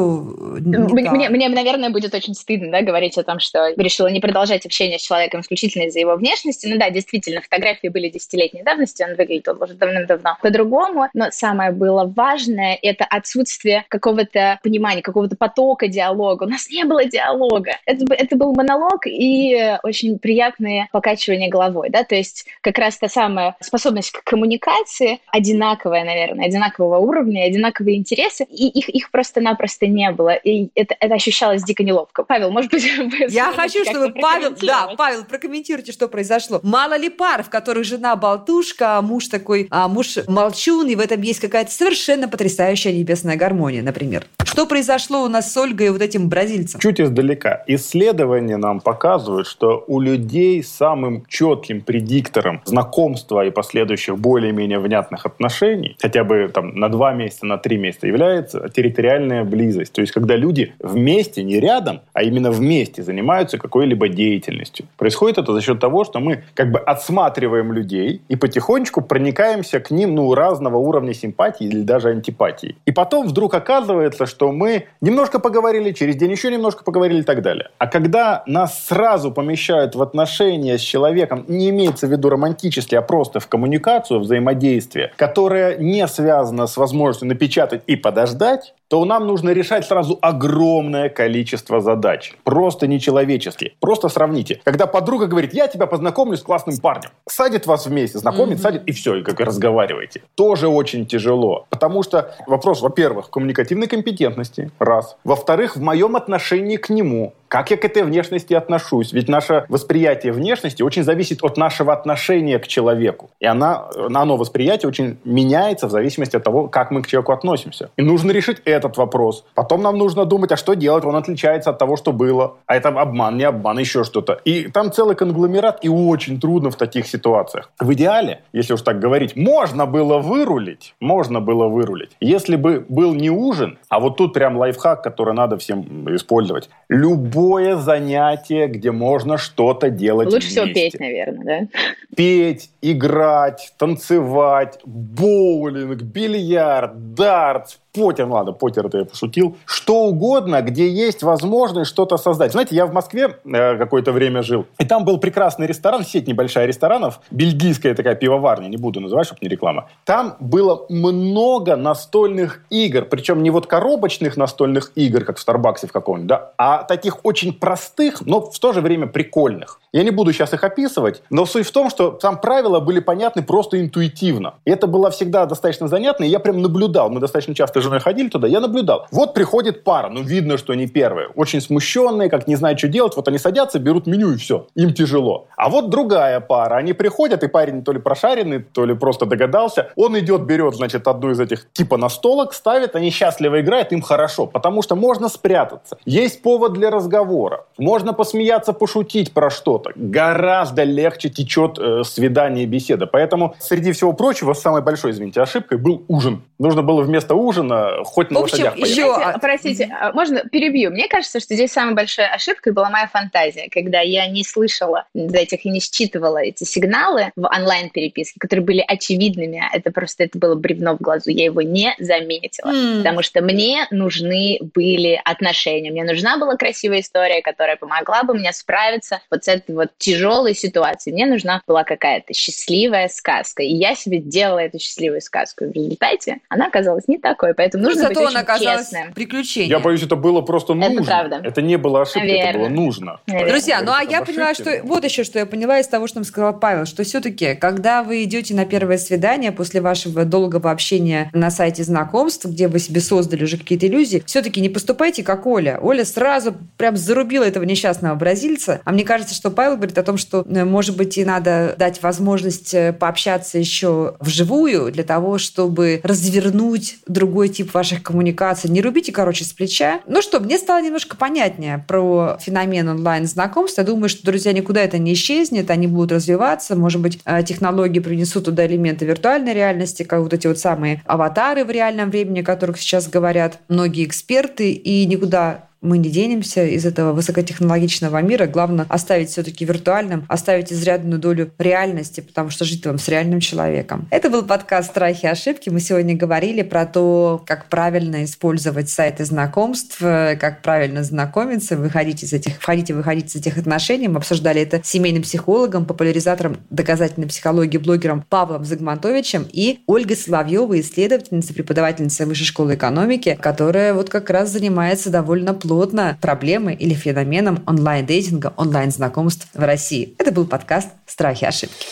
мне, 0.61 1.11
мне, 1.11 1.29
мне, 1.29 1.49
наверное, 1.49 1.91
будет 1.91 2.15
очень 2.15 2.35
стыдно 2.35 2.71
да, 2.71 2.83
говорить 2.83 3.19
о 3.19 3.23
том, 3.23 3.39
что 3.39 3.73
решила 3.77 4.09
не 4.09 4.21
продолжать 4.21 4.67
общение 4.67 4.99
с 4.99 5.03
человеком 5.03 5.41
исключительно 5.41 5.85
из-за 5.85 6.01
его 6.01 6.17
внешности. 6.17 6.67
Ну 6.67 6.79
да, 6.79 6.91
действительно, 6.91 7.41
фотографии 7.41 7.89
были 7.89 8.09
десятилетней 8.09 8.63
давности, 8.63 9.03
он 9.03 9.17
выглядел 9.17 9.57
уже 9.63 9.75
давным-давно 9.75 10.39
по-другому. 10.43 11.09
Но 11.15 11.29
самое 11.31 11.73
было 11.73 12.05
важное— 12.05 12.79
это 12.83 13.05
отсутствие 13.05 13.85
какого-то 13.89 14.59
понимания, 14.63 15.03
какого-то 15.03 15.37
потока 15.37 15.89
диалога. 15.89 16.45
У 16.45 16.49
нас 16.49 16.69
не 16.71 16.85
было 16.85 17.05
диалога. 17.05 17.73
Это, 17.87 18.05
это 18.13 18.37
был 18.37 18.55
монолог 18.55 19.07
и 19.07 19.79
очень 19.83 20.19
приятные 20.19 20.89
покачивания 20.93 21.51
головой. 21.51 21.91
Да? 21.91 22.05
То 22.05 22.15
есть 22.15 22.47
как 22.61 22.79
раз 22.79 22.99
та 22.99 23.09
самая 23.09 23.57
способность 23.61 24.11
к 24.13 24.23
коммуникации 24.25 25.21
одинаковая, 25.29 26.05
наверное, 26.05 26.47
одинакового 26.47 26.99
уровня, 26.99 27.45
одинаковые 27.45 27.97
интересы, 27.97 28.18
и 28.19 28.69
их, 28.69 28.89
их 28.89 29.11
просто-напросто 29.11 29.87
не 29.87 30.11
было. 30.11 30.35
И 30.35 30.71
это, 30.75 30.97
это 30.99 31.15
ощущалось 31.15 31.63
дико 31.63 31.83
неловко. 31.83 32.25
Павел, 32.25 32.51
может 32.51 32.71
быть, 32.71 32.85
Я 33.29 33.53
хочу, 33.53 33.85
чтобы 33.85 34.13
Павел, 34.21 34.55
да, 34.61 34.95
Павел, 34.97 35.25
прокомментируйте, 35.25 35.93
что 35.93 36.09
произошло. 36.09 36.61
Мало 36.63 36.97
ли 36.97 37.09
пар, 37.09 37.43
в 37.43 37.51
которых 37.51 37.85
жена 37.85 38.17
болтушка, 38.17 38.99
а 38.99 39.03
муж 39.03 39.29
такой, 39.29 39.69
а 39.71 39.89
муж 39.89 40.19
молчун, 40.27 40.89
и 40.89 40.95
в 40.95 41.01
этом 41.01 41.21
есть 41.23 41.41
какая-то 41.41 41.71
совершенно 41.71 42.29
потрясающая 42.29 42.93
небесная 42.93 43.37
гармония, 43.37 43.83
например. 43.83 44.27
Что 44.45 44.67
произошло 44.67 45.23
у 45.23 45.29
нас 45.29 45.53
с 45.53 45.57
Ольгой 45.57 45.87
и 45.87 45.91
вот 45.91 46.03
этим 46.03 46.29
бразильцем? 46.29 46.81
Чуть 46.81 47.01
издалека. 47.01 47.63
Исследования 47.67 48.57
нам 48.57 48.81
показывают, 48.81 49.47
что 49.47 49.85
у 49.87 50.01
людей 50.01 50.63
самым 50.63 51.25
четким 51.29 51.81
предиктором 51.81 52.63
знакомства 52.65 53.45
и 53.45 53.51
последующих 53.51 54.19
более-менее 54.19 54.79
внятных 54.79 55.27
отношений, 55.27 55.97
хотя 56.01 56.25
бы 56.25 56.51
там 56.53 56.75
на 56.75 56.89
два 56.89 57.13
месяца, 57.13 57.47
на 57.47 57.59
три 57.59 57.77
месяца, 57.77 58.08
является 58.09 58.69
территориальная 58.69 59.45
близость. 59.45 59.93
То 59.93 60.01
есть, 60.01 60.13
когда 60.13 60.37
люди 60.37 60.73
вместе, 60.79 61.45
не 61.45 61.61
рядом, 61.61 62.01
а 62.13 62.23
именно 62.23 62.51
вместе 62.51 63.03
занимаются 63.03 63.59
какой-либо 63.59 64.09
деятельностью. 64.09 64.87
Происходит 64.97 65.39
это 65.39 65.53
за 65.53 65.61
счет 65.61 65.79
того, 65.81 66.05
что 66.05 66.21
мы 66.21 66.45
как 66.55 66.71
бы 66.71 66.79
отсматриваем 66.79 67.73
людей 67.73 68.23
и 68.29 68.37
потихонечку 68.37 69.03
проникаемся 69.03 69.81
к 69.81 69.91
ним 69.91 70.15
ну, 70.15 70.35
разного 70.35 70.77
уровня 70.77 71.15
симпатии 71.15 71.67
или 71.67 71.83
даже 71.83 72.11
антипатии. 72.11 72.77
И 72.87 72.93
потом 72.93 73.29
вдруг 73.29 73.55
оказывается, 73.55 74.27
что 74.27 74.53
мы 74.53 74.87
немножко 75.01 75.39
поговорили, 75.39 75.93
через 75.93 76.17
день 76.17 76.33
еще 76.33 76.51
немножко 76.51 76.85
поговорили 76.85 77.21
и 77.21 77.25
так 77.25 77.43
далее. 77.43 77.71
А 77.79 77.87
когда 77.87 78.43
нас 78.47 78.87
сразу 78.87 79.31
помещают 79.31 79.95
в 79.95 80.03
отношения 80.03 80.79
с 80.79 80.81
человеком, 80.81 81.45
не 81.49 81.71
имеется 81.71 82.07
в 82.07 82.11
виду 82.11 82.29
романтически, 82.29 82.95
а 82.95 83.03
просто 83.03 83.41
в 83.41 83.49
коммуникацию, 83.49 84.21
взаимодействие, 84.21 85.13
которое 85.17 85.77
не 85.77 86.07
связано 86.09 86.67
с 86.67 86.77
возможностью 86.77 87.29
напечатать 87.29 87.83
и 87.87 87.97
подождать, 87.99 88.75
то 88.89 89.05
нам 89.05 89.27
нужно 89.27 89.51
решать 89.51 89.87
сразу 89.87 90.19
огромное 90.21 91.09
количество 91.09 91.81
задач. 91.81 92.35
Просто 92.45 92.87
нечеловеческие. 92.87 93.75
Просто 93.81 94.09
сравните. 94.09 94.61
Когда 94.65 94.87
подруга 94.87 95.27
говорит, 95.27 95.53
я 95.55 95.69
тебя 95.69 95.87
познакомлю 95.87 96.37
с 96.37 96.43
классным 96.43 96.77
парнем. 96.79 97.11
Садит 97.29 97.67
вас 97.67 97.87
вместе, 97.87 98.19
знакомит, 98.19 98.59
mm-hmm. 98.59 98.63
садит, 98.63 98.83
и 98.87 98.93
все, 98.93 99.17
и 99.17 99.23
как 99.23 99.41
разговариваете. 99.41 100.23
Тоже 100.35 100.69
очень 100.69 101.07
тяжело. 101.07 101.67
Потому 101.69 102.03
что 102.03 102.35
вопрос, 102.47 102.81
во-первых, 102.81 103.31
коммуникативной 103.31 103.87
компетентности, 103.87 104.71
раз. 104.79 105.17
Во-вторых, 105.25 105.77
в 105.77 105.83
моем 105.83 106.17
отношении 106.17 106.77
к 106.77 106.89
нему. 106.89 107.35
Как 107.49 107.71
я 107.71 107.79
к 107.79 107.85
этой 107.85 108.03
внешности 108.03 108.53
отношусь? 108.53 109.13
Ведь 109.13 109.27
наше 109.27 109.65
восприятие 109.71 110.33
внешности 110.33 110.83
очень 110.83 111.03
зависит 111.03 111.43
от 111.43 111.57
нашего 111.57 111.95
отношения 111.95 112.59
к 112.59 112.67
человеку. 112.67 113.31
И 113.41 113.47
она, 113.47 113.89
оно, 113.97 114.37
восприятие, 114.37 114.89
очень 114.89 115.19
меняется 115.25 115.87
в 115.87 115.91
зависимости 115.91 116.37
от 116.37 116.45
того, 116.45 116.69
как 116.69 116.91
мы 116.91 117.03
к 117.03 117.07
человеку 117.07 117.33
относимся. 117.33 117.91
И 117.97 118.03
нужно 118.03 118.33
решить 118.33 118.61
этот 118.79 118.97
вопрос. 118.97 119.45
Потом 119.55 119.83
нам 119.83 119.99
нужно 119.99 120.25
думать, 120.25 120.53
а 120.53 120.57
что 120.57 120.75
делать? 120.75 121.05
Он 121.05 121.17
отличается 121.17 121.71
от 121.71 121.79
того, 121.79 121.97
что 121.97 122.13
было. 122.13 122.57
А 122.67 122.77
это 122.77 122.89
обман, 122.89 123.37
не 123.37 123.45
обман, 123.45 123.79
еще 123.79 124.05
что-то. 124.05 124.41
И 124.45 124.69
там 124.69 124.93
целый 124.93 125.15
конгломерат, 125.17 125.85
и 125.85 125.89
очень 125.89 126.41
трудно 126.41 126.71
в 126.71 126.77
таких 126.77 127.07
ситуациях. 127.07 127.71
В 127.79 127.93
идеале, 127.93 128.43
если 128.53 128.75
уж 128.75 128.83
так 128.83 128.99
говорить, 129.01 129.37
можно 129.37 129.87
было 129.87 130.19
вырулить. 130.19 130.95
Можно 131.01 131.41
было 131.41 131.69
вырулить. 131.69 132.11
Если 132.21 132.57
бы 132.57 132.85
был 132.89 133.15
не 133.15 133.31
ужин, 133.31 133.79
а 133.89 134.01
вот 134.01 134.17
тут 134.17 134.33
прям 134.33 134.57
лайфхак, 134.57 135.03
который 135.03 135.35
надо 135.35 135.57
всем 135.59 136.15
использовать. 136.15 136.71
Любое 136.89 137.77
занятие, 137.77 138.67
где 138.67 138.93
можно 138.93 139.37
что-то 139.39 139.91
делать 139.91 140.33
Лучше 140.33 140.49
вместе. 140.49 140.61
всего 140.61 140.75
петь, 140.75 141.01
наверное, 141.01 141.45
да? 141.45 141.79
Петь, 142.17 142.71
играть, 142.83 143.73
танцевать, 143.79 144.79
боулинг, 144.85 146.03
бильярд, 146.03 147.15
дартс, 147.15 147.79
Потер, 147.99 148.27
ну 148.27 148.35
ладно, 148.35 148.53
Потер 148.53 148.87
это 148.87 148.99
я 148.99 149.05
пошутил. 149.05 149.57
Что 149.65 150.05
угодно, 150.05 150.63
где 150.63 150.89
есть 150.89 151.23
возможность 151.23 151.91
что-то 151.91 152.17
создать. 152.17 152.53
Знаете, 152.53 152.75
я 152.77 152.87
в 152.87 152.93
Москве 152.93 153.39
э, 153.45 153.77
какое-то 153.77 154.13
время 154.13 154.43
жил, 154.43 154.67
и 154.79 154.85
там 154.85 155.05
был 155.05 155.19
прекрасный 155.19 155.67
ресторан, 155.67 156.05
сеть 156.05 156.27
небольшая 156.27 156.67
ресторанов, 156.67 157.21
бельгийская 157.31 157.95
такая 157.95 158.15
пивоварня, 158.15 158.69
не 158.69 158.77
буду 158.77 159.01
называть, 159.01 159.27
чтобы 159.27 159.41
не 159.43 159.49
реклама. 159.49 159.89
Там 160.05 160.37
было 160.41 160.87
много 160.89 161.77
настольных 161.77 162.63
игр, 162.71 163.05
причем 163.05 163.43
не 163.43 163.51
вот 163.51 163.67
коробочных 163.67 164.37
настольных 164.37 164.93
игр, 164.95 165.25
как 165.25 165.37
в 165.37 165.41
Старбаксе 165.41 165.87
в 165.87 165.93
каком-нибудь, 165.93 166.29
да, 166.29 166.53
а 166.57 166.83
таких 166.83 167.25
очень 167.25 167.53
простых, 167.53 168.25
но 168.25 168.41
в 168.41 168.59
то 168.59 168.73
же 168.73 168.81
время 168.81 169.07
прикольных. 169.07 169.81
Я 169.93 170.03
не 170.03 170.11
буду 170.11 170.33
сейчас 170.33 170.53
их 170.53 170.65
описывать, 170.65 171.23
но 171.31 171.47
суть 171.47 171.67
в 171.67 171.73
том, 171.73 171.91
что 171.91 172.11
там 172.11 172.39
правила 172.41 172.81
были 172.81 173.01
понятны 173.01 173.43
просто 173.43 173.81
интуитивно. 173.81 174.55
И 174.65 174.71
это 174.71 174.87
было 174.87 175.11
всегда 175.11 175.47
достаточно 175.47 175.89
занятно, 175.89 176.25
и 176.25 176.29
я 176.29 176.41
прям 176.41 176.61
наблюдал. 176.61 177.11
Мы 177.11 177.21
достаточно 177.21 177.55
часто 177.55 177.81
женой 177.89 178.01
ходили 178.01 178.29
туда, 178.29 178.49
я 178.49 178.61
наблюдал. 178.61 179.07
Вот 179.11 179.35
приходит 179.35 179.85
пара, 179.85 180.09
ну 180.09 180.23
видно, 180.23 180.59
что 180.59 180.73
они 180.73 180.87
первые. 180.87 181.29
Очень 181.35 181.61
смущенные, 181.61 182.29
как 182.29 182.49
не 182.49 182.57
знают, 182.57 182.79
что 182.79 182.89
делать. 182.89 183.17
Вот 183.17 183.29
они 183.29 183.39
садятся, 183.39 183.79
берут 183.79 184.07
меню 184.07 184.33
и 184.33 184.37
все. 184.37 184.67
Им 184.75 184.93
тяжело. 184.93 185.47
А 185.57 185.69
вот 185.69 185.91
другая 185.91 186.41
пара, 186.41 186.77
они 186.77 186.93
приходят, 186.93 187.43
и 187.43 187.49
парень 187.49 187.85
то 187.85 187.93
ли 187.93 187.99
прошаренный, 187.99 188.61
то 188.61 188.85
ли 188.85 188.95
просто 188.95 189.27
догадался. 189.27 189.91
Он 189.97 190.19
идет, 190.19 190.43
берет, 190.43 190.75
значит, 190.75 191.07
одну 191.09 191.31
из 191.31 191.41
этих 191.41 191.67
типа 191.73 191.97
настолок, 191.97 192.53
ставит, 192.53 192.97
они 192.97 193.11
счастливо 193.11 193.61
играют, 193.61 193.93
им 193.93 194.03
хорошо. 194.03 194.47
Потому 194.47 194.83
что 194.83 194.97
можно 194.97 195.29
спрятаться. 195.29 195.99
Есть 196.05 196.43
повод 196.43 196.73
для 196.73 196.91
разговора. 196.91 197.65
Можно 197.79 198.13
посмеяться, 198.13 198.73
пошутить 198.73 199.33
про 199.33 199.51
что 199.51 199.69
что-то. 199.69 199.93
Гораздо 199.97 200.85
легче 200.85 201.29
течет 201.29 201.79
э, 201.79 202.03
свидание 202.05 202.65
и 202.65 202.67
беседа. 202.67 203.07
Поэтому, 203.07 203.55
среди 203.59 203.93
всего 203.93 204.13
прочего, 204.15 204.55
самой 204.55 204.83
большой, 204.83 205.11
извините, 205.11 205.43
ошибкой 205.43 205.79
был 205.79 206.05
ужин. 206.09 206.43
Нужно 206.59 206.83
было 206.83 207.03
вместо 207.03 207.35
ужина 207.35 207.78
хоть 208.05 208.31
на 208.31 208.41
В 208.41 208.43
общем, 208.45 208.65
лошадях 208.65 208.77
еще, 208.77 209.15
поехать. 209.15 209.41
Простите, 209.41 209.91
а 210.01 210.13
можно 210.13 210.41
перебью? 210.41 210.91
Мне 210.91 211.09
кажется, 211.09 211.41
что 211.41 211.55
здесь 211.55 211.73
самой 211.73 211.95
большой 211.95 212.27
ошибкой 212.27 212.73
была 212.73 212.91
моя 212.91 213.09
фантазия, 213.09 213.69
когда 213.71 214.01
я 214.01 214.27
не 214.27 214.45
слышала 214.45 215.05
этих 215.15 215.65
и 215.65 215.71
не 215.71 215.81
считывала 215.81 216.39
эти 216.39 216.65
сигналы 216.65 217.33
в 217.37 217.47
онлайн-переписке, 217.47 218.39
которые 218.41 218.65
были 218.65 218.85
очевидными. 218.87 219.63
Это 219.73 219.91
просто 219.91 220.25
это 220.25 220.39
было 220.39 220.55
бревно 220.55 220.95
в 220.97 221.01
глазу. 221.01 221.31
Я 221.31 221.45
его 221.45 221.63
не 221.63 221.95
заметила. 221.99 222.71
Mm. 222.71 222.99
Потому 222.99 223.23
что 223.23 223.43
мне 223.43 223.87
нужны 223.91 224.59
были 224.75 225.21
отношения. 225.25 225.91
Мне 225.91 226.05
нужна 226.05 226.39
была 226.39 226.57
красивая 226.57 227.01
история, 227.01 227.43
которая 227.43 227.77
помогла 227.77 228.23
бы 228.23 228.35
мне 228.35 228.53
справиться 228.53 229.21
вот 229.31 229.45
с 229.45 229.49
этой 229.49 229.75
вот 229.75 229.91
тяжелой 229.99 230.55
ситуации. 230.55 231.13
Мне 231.13 231.27
нужна 231.27 231.63
была 231.67 231.85
какая-то 231.85 232.35
счастливая 232.35 233.09
сказка. 233.09 233.63
И 233.63 233.75
я 233.75 233.95
себе 233.95 234.19
делала 234.19 234.61
эту 234.61 234.79
счастливую 234.79 235.21
сказку. 235.21 235.65
И 235.65 235.69
в 235.69 235.75
результате 235.75 236.39
она 236.49 236.67
оказалась 236.67 237.09
не 237.09 237.19
такой. 237.19 237.55
Поэтому 237.59 237.83
нужно 237.83 238.03
Зато 238.03 238.15
быть 238.15 238.19
она 238.19 238.29
очень 238.29 238.39
оказалась 238.39 238.89
честным. 238.89 239.13
приключением. 239.15 239.71
Я 239.71 239.81
боюсь, 239.81 240.03
это 240.05 240.15
было 240.15 240.43
просто 240.43 240.75
нужно. 240.75 241.01
Это 241.01 241.05
правда. 241.05 241.41
Это 241.43 241.61
не 241.61 241.77
было 241.77 242.03
ошибкой, 242.03 242.31
Верно. 242.31 242.49
это 242.49 242.59
было 242.61 242.69
нужно. 242.69 243.21
Верно. 243.27 243.49
Друзья, 243.49 243.83
ну 243.83 243.91
а 243.91 244.03
я 244.05 244.21
ошибке, 244.21 244.33
поняла, 244.33 244.55
что... 244.55 244.81
Вот 244.85 245.05
еще 245.05 245.25
что 245.25 245.41
я 245.41 245.45
поняла 245.47 245.81
из 245.81 245.89
того, 245.89 246.07
что 246.07 246.19
нам 246.19 246.25
сказал 246.25 246.57
Павел, 246.57 246.87
что 246.87 247.03
все-таки, 247.03 247.57
когда 247.57 248.05
вы 248.05 248.23
идете 248.23 248.55
на 248.55 248.65
первое 248.65 248.97
свидание 248.97 249.51
после 249.51 249.81
вашего 249.81 250.25
долгого 250.25 250.71
общения 250.71 251.31
на 251.33 251.51
сайте 251.51 251.83
знакомств, 251.83 252.45
где 252.45 252.69
вы 252.69 252.79
себе 252.79 253.01
создали 253.01 253.43
уже 253.43 253.57
какие-то 253.57 253.89
иллюзии, 253.89 254.23
все-таки 254.25 254.61
не 254.61 254.69
поступайте 254.69 255.25
как 255.25 255.45
Оля. 255.45 255.81
Оля 255.83 256.05
сразу 256.05 256.55
прям 256.77 256.97
зарубила 256.97 257.43
этого 257.43 257.65
несчастного 257.65 258.15
бразильца. 258.15 258.81
А 258.85 258.93
мне 258.93 259.03
кажется, 259.03 259.35
что 259.35 259.51
Павел 259.51 259.75
говорит 259.75 259.99
о 259.99 260.05
том, 260.05 260.17
что, 260.17 260.47
э, 260.49 260.65
может 260.65 260.97
быть, 260.97 261.19
и 261.19 261.25
надо 261.25 261.75
дать 261.77 262.01
возможность 262.05 262.73
э, 262.73 262.93
пообщаться 262.93 263.59
еще 263.59 264.15
вживую 264.21 264.93
для 264.93 265.03
того, 265.03 265.39
чтобы 265.39 266.01
развернуть 266.05 266.99
другой 267.09 267.48
тип 267.49 267.75
ваших 267.75 268.03
коммуникаций. 268.03 268.71
Не 268.71 268.81
рубите, 268.81 269.13
короче, 269.13 269.45
с 269.45 269.53
плеча. 269.53 270.01
Ну 270.07 270.23
что, 270.23 270.41
мне 270.41 270.59
стало 270.59 270.83
немножко 270.83 271.17
понятнее 271.17 271.85
про 271.87 272.39
феномен 272.41 272.89
онлайн-знакомств. 272.89 273.79
Я 273.79 273.85
думаю, 273.85 274.09
что, 274.09 274.25
друзья, 274.25 274.53
никуда 274.53 274.81
это 274.81 274.99
не 274.99 275.13
исчезнет, 275.15 275.71
они 275.71 275.87
будут 275.87 276.13
развиваться. 276.13 276.77
Может 276.77 277.01
быть, 277.01 277.21
э, 277.25 277.43
технологии 277.43 278.01
принесут 278.01 278.45
туда 278.45 278.67
элементы 278.67 279.05
виртуальной 279.05 279.55
реальности, 279.55 280.03
как 280.03 280.21
вот 280.21 280.33
эти 280.33 280.47
вот 280.47 280.59
самые 280.59 281.03
аватары 281.05 281.65
в 281.65 281.71
реальном 281.71 282.11
времени, 282.11 282.41
о 282.41 282.45
которых 282.45 282.81
сейчас 282.81 283.09
говорят 283.09 283.59
многие 283.69 284.05
эксперты, 284.05 284.73
и 284.73 285.07
никуда 285.07 285.68
мы 285.81 285.99
не 285.99 286.11
денемся 286.11 286.65
из 286.65 286.85
этого 286.85 287.13
высокотехнологичного 287.13 288.21
мира. 288.23 288.47
Главное 288.47 288.87
оставить 288.89 289.31
все-таки 289.31 289.65
виртуальным, 289.65 290.25
оставить 290.29 290.73
изрядную 290.73 291.21
долю 291.21 291.51
реальности, 291.59 292.21
потому 292.21 292.51
что 292.51 292.65
жить 292.65 292.85
вам 292.85 292.99
с 292.99 293.09
реальным 293.09 293.41
человеком. 293.41 294.09
Это 294.11 294.31
был 294.31 294.43
подкаст 294.45 294.91
«Страхи 294.91 295.27
и 295.27 295.29
ошибки». 295.29 295.69
Мы 295.69 295.81
сегодня 295.81 296.17
говорили 296.17 296.63
про 296.63 296.87
то, 296.87 297.43
как 297.47 297.69
правильно 297.69 298.25
использовать 298.25 298.89
сайты 298.89 299.25
знакомств, 299.25 299.99
как 299.99 300.63
правильно 300.63 301.03
знакомиться, 301.03 301.77
выходить 301.77 302.23
из 302.23 302.33
этих, 302.33 302.61
входить 302.61 302.91
и 302.91 302.93
выходить 302.93 303.31
из 303.31 303.37
этих 303.37 303.59
отношений. 303.59 304.09
Мы 304.09 304.19
обсуждали 304.19 304.61
это 304.61 304.81
с 304.83 304.89
семейным 304.89 305.23
психологом, 305.23 305.87
популяризатором 305.87 306.59
доказательной 306.71 307.29
психологии, 307.29 307.79
блогером 307.79 308.25
Павлом 308.29 308.65
Загмантовичем 308.65 309.47
и 309.53 309.81
Ольгой 309.87 310.17
Соловьевой, 310.17 310.81
исследовательницей, 310.81 311.55
преподавательницей 311.55 312.27
Высшей 312.27 312.47
школы 312.47 312.75
экономики, 312.75 313.39
которая 313.41 313.95
вот 313.95 314.11
как 314.11 314.31
раз 314.31 314.51
занимается 314.51 315.11
довольно 315.11 315.55
плотно 315.69 316.19
проблемой 316.21 316.75
или 316.75 316.95
феноменом 316.95 317.63
онлайн-дейтинга, 317.67 318.55
онлайн-знакомств 318.57 319.49
в 319.55 319.61
России. 319.61 320.15
Это 320.19 320.33
был 320.33 320.47
подкаст 320.47 320.89
«Страхи 321.07 321.45
и 321.45 321.47
ошибки». 321.47 321.87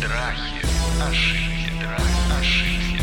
Страхи, 0.00 0.62
ошибки, 1.02 1.82
ошибки, 2.40 3.02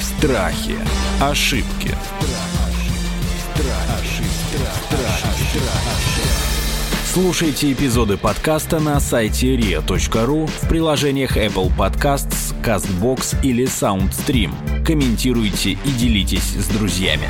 Страхи. 0.00 0.76
Ошибки. 1.22 1.94
Слушайте 7.04 7.72
эпизоды 7.72 8.16
подкаста 8.16 8.78
на 8.80 9.00
сайте 9.00 9.56
ria.ru 9.56 10.46
в 10.46 10.68
приложениях 10.68 11.36
Apple 11.36 11.70
Podcasts, 11.74 12.54
CastBox 12.62 13.42
или 13.42 13.64
SoundStream. 13.64 14.84
Комментируйте 14.84 15.70
и 15.70 15.90
делитесь 15.98 16.54
с 16.54 16.66
друзьями. 16.68 17.28